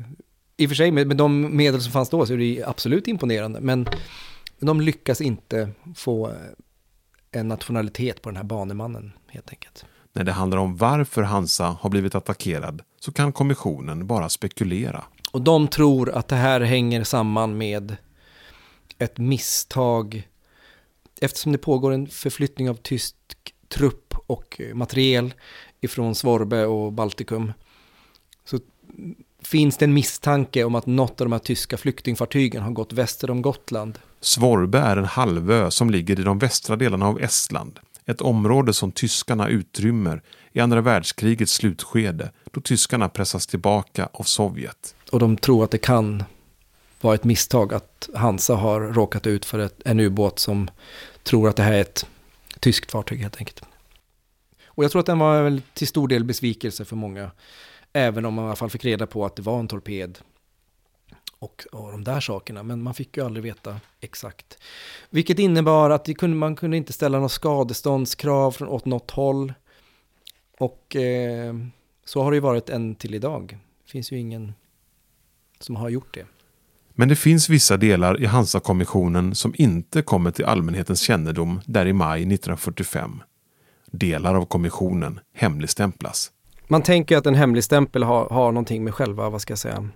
I 0.57 0.67
och 0.67 0.71
för 0.71 0.75
sig 0.77 0.91
med, 0.91 1.07
med 1.07 1.17
de 1.17 1.57
medel 1.57 1.81
som 1.83 1.93
fanns 1.93 2.11
då 2.11 2.27
så 2.27 2.33
är 2.33 2.39
det 2.39 2.63
absolut 2.67 3.09
imponerande. 3.09 3.61
Men 3.61 3.89
de 4.59 4.81
lyckas 4.81 5.21
inte 5.21 5.71
få 5.95 6.31
eh, 6.31 6.37
en 7.37 7.49
nationalitet 7.49 8.23
på 8.23 8.29
den 8.29 8.37
här 8.37 8.45
banemannen 8.45 9.13
helt 9.27 9.51
enkelt. 9.51 9.85
När 10.13 10.25
det 10.25 10.33
handlar 10.33 10.59
om 10.59 10.77
varför 10.77 11.23
Hansa 11.23 11.77
har 11.81 11.91
blivit 11.91 12.15
attackerad 12.15 12.83
så 13.01 13.13
kan 13.13 13.33
kommissionen 13.33 14.07
bara 14.07 14.29
spekulera. 14.29 15.05
Och 15.33 15.43
de 15.43 15.69
tror 15.69 16.11
att 16.11 16.29
det 16.29 16.37
här 16.37 16.61
hänger 16.61 17.05
samman 17.05 17.59
med 17.59 17.97
ett 18.99 19.19
misstag 19.19 20.29
eftersom 21.21 21.53
det 21.53 21.59
pågår 21.59 21.93
en 21.93 22.07
förflyttning 22.07 22.71
av 22.71 22.75
tysk 22.75 23.17
trupp 23.69 24.15
och 24.27 24.61
materiel 24.75 25.35
ifrån 25.81 26.15
Svorbe 26.15 26.67
och 26.67 26.93
Baltikum 26.93 27.53
så 28.45 28.59
finns 29.47 29.77
det 29.77 29.85
en 29.85 29.95
misstanke 29.95 30.65
om 30.65 30.75
att 30.75 30.87
något 30.87 31.21
av 31.21 31.25
de 31.25 31.33
här 31.33 31.39
tyska 31.39 31.77
flyktingfartygen 31.77 32.63
har 32.63 32.71
gått 32.71 32.93
väster 32.93 33.31
om 33.31 33.43
Gotland 33.43 33.99
Svorbe 34.21 34.79
är 34.79 34.97
en 34.97 35.05
halvö 35.05 35.71
som 35.71 35.91
ligger 35.91 36.21
i 36.21 36.23
de 36.23 36.39
västra 36.39 36.77
delarna 36.77 37.07
av 37.07 37.21
Estland. 37.21 37.81
Ett 38.07 38.21
område 38.21 38.73
som 38.73 38.93
tyskarna 38.93 39.49
utrymmer 39.49 40.23
i 40.53 40.61
andra 40.61 40.81
världskrigets 40.81 41.53
slutskede 41.53 42.31
då 42.53 42.61
tyskarna 42.61 43.09
pressas 43.09 43.47
tillbaka 43.47 44.09
av 44.13 44.23
Sovjet. 44.23 44.95
Och 45.13 45.19
de 45.19 45.37
tror 45.37 45.65
att 45.65 45.71
det 45.71 45.79
kan 45.79 46.25
vara 47.01 47.15
ett 47.15 47.25
misstag 47.25 47.75
att 47.75 48.09
Hansa 48.15 48.55
har 48.55 48.81
råkat 48.81 49.27
ut 49.27 49.45
för 49.45 49.59
ett, 49.59 49.81
en 49.85 50.01
ubåt 50.01 50.39
som 50.39 50.71
tror 51.23 51.49
att 51.49 51.57
det 51.57 51.63
här 51.63 51.73
är 51.73 51.81
ett 51.81 52.07
tyskt 52.61 52.91
fartyg 52.91 53.21
helt 53.21 53.37
enkelt. 53.37 53.63
Och 54.67 54.85
jag 54.85 54.91
tror 54.91 55.01
att 55.01 55.07
den 55.07 55.19
var 55.19 55.43
väl 55.43 55.63
till 55.75 55.89
stor 55.89 56.09
del 56.09 56.25
besvikelse 56.25 56.85
för 56.85 56.97
många. 56.97 57.31
Även 57.97 58.25
om 58.25 58.35
man 58.35 58.45
i 58.45 58.47
alla 58.49 58.57
fall 58.57 58.71
fick 58.71 58.85
reda 58.85 59.07
på 59.07 59.25
att 59.25 59.37
det 59.37 59.43
var 59.43 59.61
en 59.61 59.69
torped. 59.69 60.19
Och, 61.39 61.65
och 61.73 61.93
de 61.93 62.05
där 62.05 62.21
sakerna, 62.21 62.63
men 62.63 62.83
man 62.83 62.95
fick 62.95 63.17
ju 63.17 63.25
aldrig 63.25 63.45
veta 63.45 63.81
exakt. 64.01 64.59
Vilket 65.11 65.39
innebar 65.39 65.91
att 65.91 66.05
det 66.05 66.15
kunde, 66.15 66.37
man 66.37 66.57
kunde 66.57 66.77
inte 66.77 66.93
ställa 66.93 67.21
något 67.21 67.33
skadeståndskrav 67.33 68.53
från 68.53 68.69
åt 68.69 68.85
något 68.85 69.11
håll. 69.11 69.53
Och 70.59 70.97
eh, 70.97 71.55
så 72.05 72.23
har 72.23 72.31
det 72.31 72.37
ju 72.37 72.41
varit 72.41 72.69
än 72.69 72.95
till 72.95 73.15
idag. 73.15 73.59
Det 73.85 73.91
finns 73.91 74.13
ju 74.13 74.19
ingen 74.19 74.53
som 75.61 75.77
har 75.77 75.89
gjort 75.89 76.15
det. 76.15 76.27
Men 76.95 77.09
det 77.09 77.17
finns 77.17 77.49
vissa 77.49 77.77
delar 77.77 78.23
i 78.23 78.27
Hansa-kommissionen 78.27 79.35
som 79.35 79.55
inte 79.57 80.03
kommer 80.03 80.31
till 80.31 80.45
allmänhetens 80.45 81.01
kännedom 81.01 81.61
där 81.67 81.87
i 81.87 81.93
maj 81.93 82.21
1945. 82.21 83.23
Delar 83.87 84.35
av 84.35 84.45
kommissionen 84.45 85.21
hemligstämplas. 85.33 86.31
Man 86.69 86.83
tänker 86.83 87.17
att 87.17 87.27
en 87.27 87.35
hemligstämpel 87.35 88.03
har, 88.03 88.29
har 88.29 88.53
någonting 88.53 88.85
med 88.85 88.95
själva, 88.95 89.31
vad 89.31 89.43
ska 89.43 89.53
jag 89.53 89.59
säga, 89.59 89.89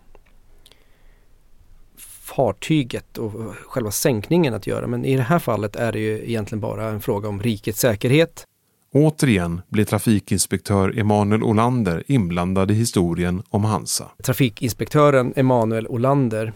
fartyget 2.36 3.18
och 3.18 3.32
själva 3.66 3.90
sänkningen 3.90 4.54
att 4.54 4.66
göra. 4.66 4.86
Men 4.86 5.04
i 5.04 5.16
det 5.16 5.22
här 5.22 5.38
fallet 5.38 5.76
är 5.76 5.92
det 5.92 5.98
ju 5.98 6.30
egentligen 6.30 6.60
bara 6.60 6.88
en 6.88 7.00
fråga 7.00 7.28
om 7.28 7.42
rikets 7.42 7.80
säkerhet. 7.80 8.44
Återigen 8.92 9.60
blir 9.68 9.84
trafikinspektör 9.84 10.98
Emanuel 10.98 11.42
Olander 11.42 12.04
inblandad 12.06 12.70
i 12.70 12.74
historien 12.74 13.42
om 13.48 13.64
Hansa. 13.64 14.10
Trafikinspektören 14.22 15.32
Emanuel 15.36 15.86
Olander 15.86 16.52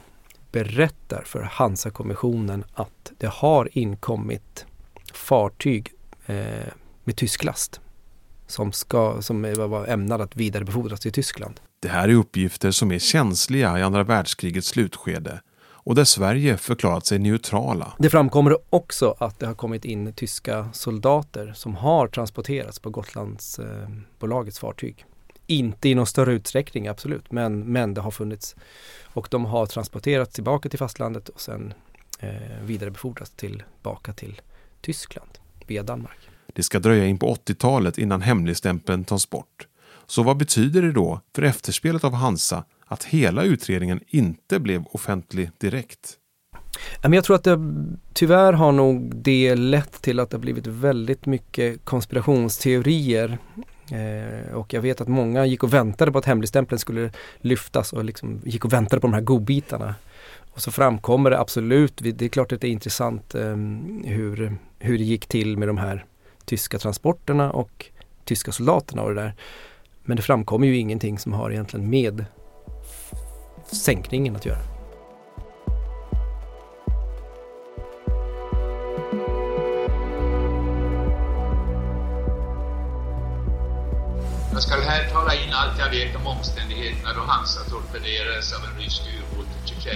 berättar 0.53 1.23
för 1.27 1.43
Hansa-kommissionen 1.43 2.65
att 2.75 3.13
det 3.19 3.29
har 3.29 3.69
inkommit 3.73 4.67
fartyg 5.15 5.93
eh, 6.27 6.37
med 7.05 7.17
tysk 7.17 7.45
last 7.45 7.81
som, 8.53 8.73
ska, 8.73 9.23
som 9.23 9.43
var 9.57 9.87
ämnad 9.87 10.21
att 10.21 10.37
vidarebefordras 10.37 11.01
till 11.01 11.13
Tyskland. 11.13 11.61
Det 11.81 11.89
här 11.89 12.09
är 12.09 12.15
uppgifter 12.15 12.71
som 12.71 12.93
är 12.93 12.99
känsliga 12.99 13.79
i 13.79 13.83
andra 13.83 14.05
världskrigets 14.05 14.69
slutskede 14.69 15.41
och 15.85 15.95
där 15.95 16.05
Sverige 16.05 16.57
förklarat 16.57 17.07
sig 17.07 17.19
neutrala. 17.19 17.93
Det 17.99 18.11
framkommer 18.11 18.57
också 18.71 19.15
att 19.19 19.39
det 19.39 19.47
har 19.47 19.55
kommit 19.55 19.85
in 19.85 20.13
tyska 20.13 20.69
soldater 20.73 21.53
som 21.57 21.75
har 21.77 22.09
transporterats 22.09 22.79
på 22.79 22.91
Gotlandsbolagets 22.91 24.59
eh, 24.59 24.61
fartyg. 24.61 25.05
Inte 25.47 25.89
i 25.89 25.95
någon 25.95 26.07
större 26.07 26.33
utsträckning, 26.33 26.89
absolut, 26.89 27.33
men, 27.33 27.73
men 27.73 27.95
det 27.95 28.01
har 28.01 28.11
funnits. 28.11 28.57
Och 29.05 29.29
de 29.31 29.45
har 29.45 29.67
transporterats 29.67 30.35
tillbaka 30.35 30.69
till 30.69 30.79
fastlandet 30.79 31.29
och 31.29 31.41
sen 31.41 31.75
eh, 32.19 32.31
vidarebefordrats 32.65 33.31
tillbaka 33.31 34.13
till 34.13 34.41
Tyskland 34.81 35.31
via 35.67 35.83
Danmark. 35.83 36.32
Det 36.53 36.63
ska 36.63 36.79
dröja 36.79 37.07
in 37.07 37.19
på 37.19 37.35
80-talet 37.35 37.99
innan 37.99 38.23
hemligstämpeln 38.23 39.05
tas 39.05 39.31
bort. 39.31 39.67
Så 40.07 40.23
vad 40.23 40.37
betyder 40.37 40.83
det 40.83 40.93
då 40.93 41.21
för 41.35 41.43
efterspelet 41.43 42.05
av 42.05 42.15
Hansa 42.15 42.65
att 42.87 43.05
hela 43.05 43.43
utredningen 43.43 44.01
inte 44.09 44.61
blev 44.61 44.85
offentlig 44.91 45.51
direkt? 45.59 46.19
Jag 47.03 47.25
tror 47.25 47.37
att 47.37 47.45
det, 47.45 47.59
tyvärr 48.13 48.53
har 48.53 48.73
nog 48.73 49.17
det 49.17 49.55
lett 49.55 50.03
till 50.03 50.21
att 50.21 50.31
det 50.31 50.37
har 50.37 50.41
blivit 50.43 50.67
väldigt 50.67 51.27
mycket 51.27 51.85
konspirationsteorier. 51.85 53.39
Eh, 53.91 54.55
och 54.55 54.75
jag 54.75 54.83
vet 54.83 55.01
att 55.01 55.09
många 55.09 55.47
gick 55.47 55.63
och 55.63 55.75
väntade 55.75 56.13
på 56.13 56.19
att 56.19 56.25
hemligstämpeln 56.25 56.79
skulle 56.79 57.11
lyftas 57.39 57.93
och 57.93 58.05
liksom 58.05 58.41
gick 58.45 58.65
och 58.65 58.73
väntade 58.73 59.01
på 59.01 59.07
de 59.07 59.15
här 59.15 59.21
godbitarna. 59.21 59.95
Och 60.55 60.63
så 60.63 60.71
framkommer 60.71 61.31
det 61.31 61.41
absolut, 61.41 61.93
det 61.97 62.23
är 62.23 62.29
klart 62.29 62.53
att 62.53 62.61
det 62.61 62.69
är 62.69 62.73
intressant 62.73 63.35
eh, 63.35 63.57
hur, 64.05 64.57
hur 64.79 64.99
det 64.99 65.05
gick 65.05 65.27
till 65.27 65.59
med 65.59 65.69
de 65.69 65.79
här 65.79 66.05
tyska 66.45 66.79
transporterna 66.79 67.51
och 67.51 67.87
tyska 68.25 68.53
soldaterna 68.53 69.03
och 69.03 69.15
det 69.15 69.21
där. 69.21 69.35
Men 70.05 70.17
det 70.17 70.23
framkommer 70.23 70.67
ju 70.67 70.77
ingenting 70.77 71.19
som 71.19 71.33
har 71.33 71.51
egentligen 71.51 71.91
med 71.91 72.25
sänkningen 73.67 74.37
att 74.37 74.47
göra. 74.47 74.63
Jag 84.53 84.63
ska 84.63 84.75
här 84.75 85.11
tala 85.11 85.35
in 85.35 85.53
allt 85.53 85.79
jag 85.79 85.91
vet 85.91 86.17
om 86.17 86.27
omständigheterna 86.27 87.13
då 87.15 87.21
Hansa 87.21 87.61
torpederades 87.71 88.53
av 88.53 88.61
en 88.65 88.83
rysk 88.83 89.03
ubåt 89.19 89.47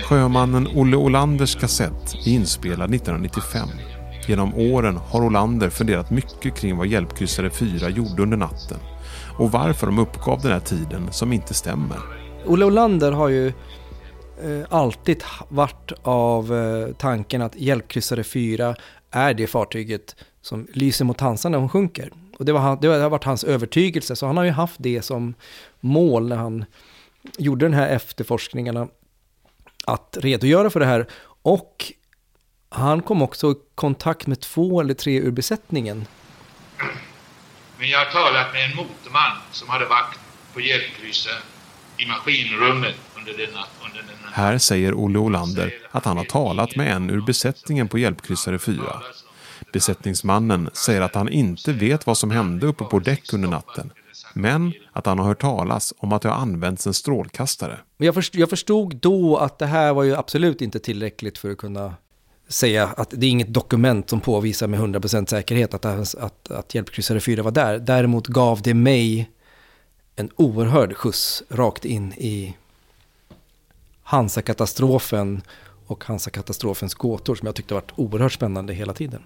Sjömannen 0.04 0.68
Olle 0.74 0.96
Olanders 0.96 1.56
kassett 1.56 2.14
är 2.14 2.28
inspelad 2.28 2.94
1995. 2.94 3.68
Genom 4.26 4.54
åren 4.54 4.96
har 4.96 5.24
Olander 5.24 5.70
funderat 5.70 6.10
mycket 6.10 6.54
kring 6.54 6.76
vad 6.76 6.86
Hjälpkryssare 6.86 7.50
4 7.50 7.88
gjorde 7.88 8.22
under 8.22 8.36
natten 8.36 8.78
och 9.38 9.52
varför 9.52 9.86
de 9.86 9.98
uppgav 9.98 10.40
den 10.42 10.52
här 10.52 10.60
tiden 10.60 11.12
som 11.12 11.32
inte 11.32 11.54
stämmer. 11.54 11.98
Olle 12.46 12.64
Olander 12.64 13.12
har 13.12 13.28
ju 13.28 13.46
eh, 13.46 14.66
alltid 14.68 15.22
varit 15.48 15.92
av 16.02 16.54
eh, 16.54 16.94
tanken 16.94 17.42
att 17.42 17.56
Hjälpkryssare 17.56 18.24
4 18.24 18.74
är 19.10 19.34
det 19.34 19.46
fartyget 19.46 20.16
som 20.40 20.66
lyser 20.72 21.04
mot 21.04 21.20
Hansa 21.20 21.48
när 21.48 21.58
hon 21.58 21.68
sjunker. 21.68 22.12
Och 22.38 22.44
det, 22.44 22.52
var, 22.52 22.78
det 22.80 22.88
har 22.88 23.10
varit 23.10 23.24
hans 23.24 23.44
övertygelse, 23.44 24.16
så 24.16 24.26
han 24.26 24.36
har 24.36 24.44
ju 24.44 24.50
haft 24.50 24.76
det 24.78 25.02
som 25.02 25.34
mål 25.80 26.28
när 26.28 26.36
han 26.36 26.64
gjorde 27.38 27.64
den 27.64 27.74
här 27.74 27.88
efterforskningarna. 27.88 28.88
Att 29.86 30.18
redogöra 30.20 30.70
för 30.70 30.80
det 30.80 30.86
här 30.86 31.06
och 31.42 31.92
han 32.68 33.02
kom 33.02 33.22
också 33.22 33.50
i 33.50 33.54
kontakt 33.74 34.26
med 34.26 34.40
två 34.40 34.80
eller 34.80 34.94
tre 34.94 35.18
ur 35.20 35.30
besättningen. 35.30 36.06
Men 37.78 37.88
jag 37.90 37.98
har 37.98 38.06
talat 38.06 38.52
med 38.52 38.64
en 38.70 38.76
motorman 38.76 39.36
som 39.52 39.68
hade 39.68 39.84
vakt 39.84 40.20
på 40.54 40.60
hjälpkrysset 40.60 41.42
i 41.98 42.06
maskinrummet 42.06 42.94
under 43.18 43.32
denna, 43.32 43.64
under 43.84 44.02
denna... 44.02 44.30
Här 44.32 44.58
säger 44.58 44.94
Olle 44.94 45.18
Olander 45.18 45.74
att 45.90 46.04
han 46.04 46.16
har 46.16 46.24
talat 46.24 46.76
med 46.76 46.92
en 46.92 47.10
ur 47.10 47.20
besättningen 47.20 47.88
på 47.88 47.98
hjälpkryssare 47.98 48.58
4. 48.58 49.02
Besättningsmannen 49.72 50.70
säger 50.72 51.00
att 51.00 51.14
han 51.14 51.28
inte 51.28 51.72
vet 51.72 52.06
vad 52.06 52.18
som 52.18 52.30
hände 52.30 52.66
uppe 52.66 52.84
på 52.84 52.98
däck 52.98 53.32
under 53.32 53.48
natten. 53.48 53.92
Men 54.32 54.72
att 54.92 55.06
han 55.06 55.18
har 55.18 55.26
hört 55.26 55.40
talas 55.40 55.94
om 55.98 56.12
att 56.12 56.22
det 56.22 56.28
har 56.28 56.36
använts 56.36 56.86
en 56.86 56.94
strålkastare. 56.94 57.78
Jag 58.32 58.50
förstod 58.50 58.96
då 58.96 59.36
att 59.36 59.58
det 59.58 59.66
här 59.66 59.92
var 59.92 60.02
ju 60.02 60.16
absolut 60.16 60.62
inte 60.62 60.78
tillräckligt 60.78 61.38
för 61.38 61.50
att 61.50 61.58
kunna 61.58 61.94
säga 62.48 62.86
att 62.96 63.10
det 63.10 63.26
är 63.26 63.30
inget 63.30 63.54
dokument 63.54 64.10
som 64.10 64.20
påvisar 64.20 64.66
med 64.66 64.80
100% 64.80 65.26
säkerhet 65.26 65.74
att, 65.74 65.84
att, 66.14 66.50
att 66.50 66.74
hjälpkryssare 66.74 67.20
4 67.20 67.42
var 67.42 67.50
där. 67.50 67.78
Däremot 67.78 68.26
gav 68.26 68.62
det 68.62 68.74
mig 68.74 69.30
en 70.16 70.30
oerhörd 70.36 70.96
skjuts 70.96 71.42
rakt 71.48 71.84
in 71.84 72.12
i 72.12 72.56
Hansa-katastrofen 74.02 75.42
och 75.86 76.04
Hansa-katastrofens 76.04 76.94
gåtor 76.94 77.34
som 77.34 77.46
jag 77.46 77.54
tyckte 77.54 77.74
varit 77.74 77.92
oerhört 77.96 78.32
spännande 78.32 78.74
hela 78.74 78.94
tiden. 78.94 79.22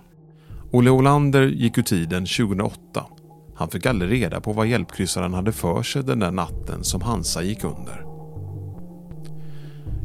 Olle 0.70 0.90
Olander 0.90 1.42
gick 1.42 1.78
ur 1.78 1.82
tiden 1.82 2.26
2008. 2.26 3.06
Han 3.54 3.68
fick 3.68 3.86
aldrig 3.86 4.12
reda 4.12 4.40
på 4.40 4.52
vad 4.52 4.66
hjälpkryssaren 4.66 5.34
hade 5.34 5.52
för 5.52 5.82
sig 5.82 6.04
den 6.04 6.18
där 6.18 6.30
natten 6.30 6.84
som 6.84 7.02
Hansa 7.02 7.42
gick 7.42 7.64
under. 7.64 8.09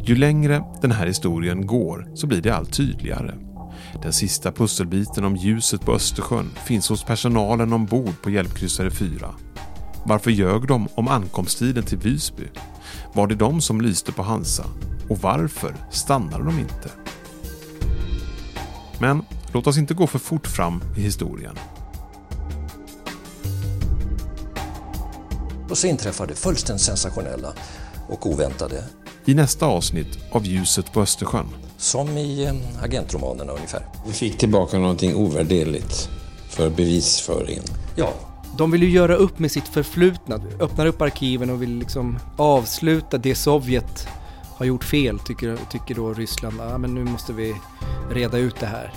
Ju 0.07 0.15
längre 0.15 0.63
den 0.81 0.91
här 0.91 1.07
historien 1.07 1.67
går 1.67 2.07
så 2.15 2.27
blir 2.27 2.41
det 2.41 2.49
allt 2.49 2.73
tydligare. 2.73 3.33
Den 4.01 4.13
sista 4.13 4.51
pusselbiten 4.51 5.25
om 5.25 5.35
ljuset 5.35 5.81
på 5.81 5.93
Östersjön 5.93 6.49
finns 6.65 6.89
hos 6.89 7.03
personalen 7.03 7.73
ombord 7.73 8.21
på 8.23 8.29
hjälpkryssare 8.29 8.91
4. 8.91 9.35
Varför 10.05 10.31
ljög 10.31 10.67
de 10.67 10.87
om 10.95 11.07
ankomsttiden 11.07 11.83
till 11.83 11.97
Visby? 11.97 12.43
Var 13.13 13.27
det 13.27 13.35
de 13.35 13.61
som 13.61 13.81
lyste 13.81 14.11
på 14.11 14.23
Hansa? 14.23 14.65
Och 15.09 15.17
varför 15.17 15.75
stannade 15.91 16.43
de 16.43 16.59
inte? 16.59 16.89
Men 18.99 19.21
låt 19.53 19.67
oss 19.67 19.77
inte 19.77 19.93
gå 19.93 20.07
för 20.07 20.19
fort 20.19 20.47
fram 20.47 20.83
i 20.97 21.01
historien. 21.01 21.55
Och 25.69 25.77
så 25.77 25.87
inträffade 25.87 26.33
det 26.33 26.39
fullständigt 26.39 26.85
sensationella 26.85 27.53
och 28.09 28.29
oväntade 28.29 28.83
i 29.25 29.33
nästa 29.33 29.65
avsnitt 29.65 30.19
av 30.31 30.45
Ljuset 30.45 30.93
på 30.93 31.01
Östersjön. 31.01 31.45
Som 31.77 32.17
i 32.17 32.45
eh, 32.45 32.83
agentromanerna 32.83 33.51
ungefär. 33.51 33.85
Vi 34.07 34.13
fick 34.13 34.37
tillbaka 34.37 34.77
någonting 34.77 35.15
ovärderligt 35.15 36.09
för 36.49 36.69
bevisföringen. 36.69 37.63
Ja. 37.95 38.13
De 38.57 38.71
vill 38.71 38.83
ju 38.83 38.89
göra 38.89 39.15
upp 39.15 39.39
med 39.39 39.51
sitt 39.51 39.67
förflutna, 39.67 40.41
öppnar 40.59 40.85
upp 40.85 41.01
arkiven 41.01 41.49
och 41.49 41.61
vill 41.61 41.75
liksom 41.77 42.19
avsluta 42.37 43.17
det 43.17 43.35
Sovjet 43.35 44.07
har 44.57 44.65
gjort 44.65 44.83
fel, 44.83 45.19
tycker, 45.19 45.57
tycker 45.71 45.95
då 45.95 46.13
Ryssland. 46.13 46.55
Ja, 46.59 46.77
men 46.77 46.93
nu 46.93 47.03
måste 47.03 47.33
vi 47.33 47.55
reda 48.11 48.37
ut 48.37 48.55
det 48.59 48.65
här. 48.65 48.93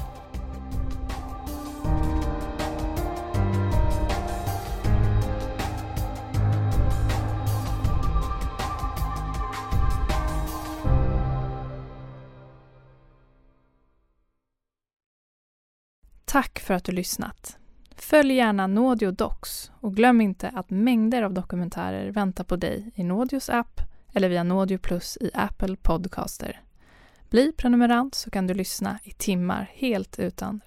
Tack 16.38 16.59
för 16.59 16.74
att 16.74 16.85
du 16.85 16.92
lyssnat. 16.92 17.59
Följ 17.96 18.35
gärna 18.35 18.66
Naudio 18.66 19.11
Docs 19.11 19.70
och 19.81 19.96
glöm 19.96 20.20
inte 20.20 20.48
att 20.48 20.70
mängder 20.70 21.22
av 21.22 21.35
dokumentärer 21.35 22.11
väntar 22.11 22.44
på 22.44 22.57
dig 22.57 22.90
i 22.94 23.03
Naudios 23.03 23.51
app 23.51 23.81
eller 24.12 24.29
via 24.29 24.42
Naudio 24.42 24.79
Plus 24.79 25.18
i 25.20 25.31
Apple 25.35 25.77
Podcaster. 25.77 26.61
Bli 27.31 27.53
prenumerant 27.53 28.14
så 28.14 28.31
kan 28.31 28.46
du 28.46 28.55
lyssna 28.55 28.98
i 29.05 29.11
timmar 29.11 29.70
helt 29.74 30.18
utan 30.18 30.61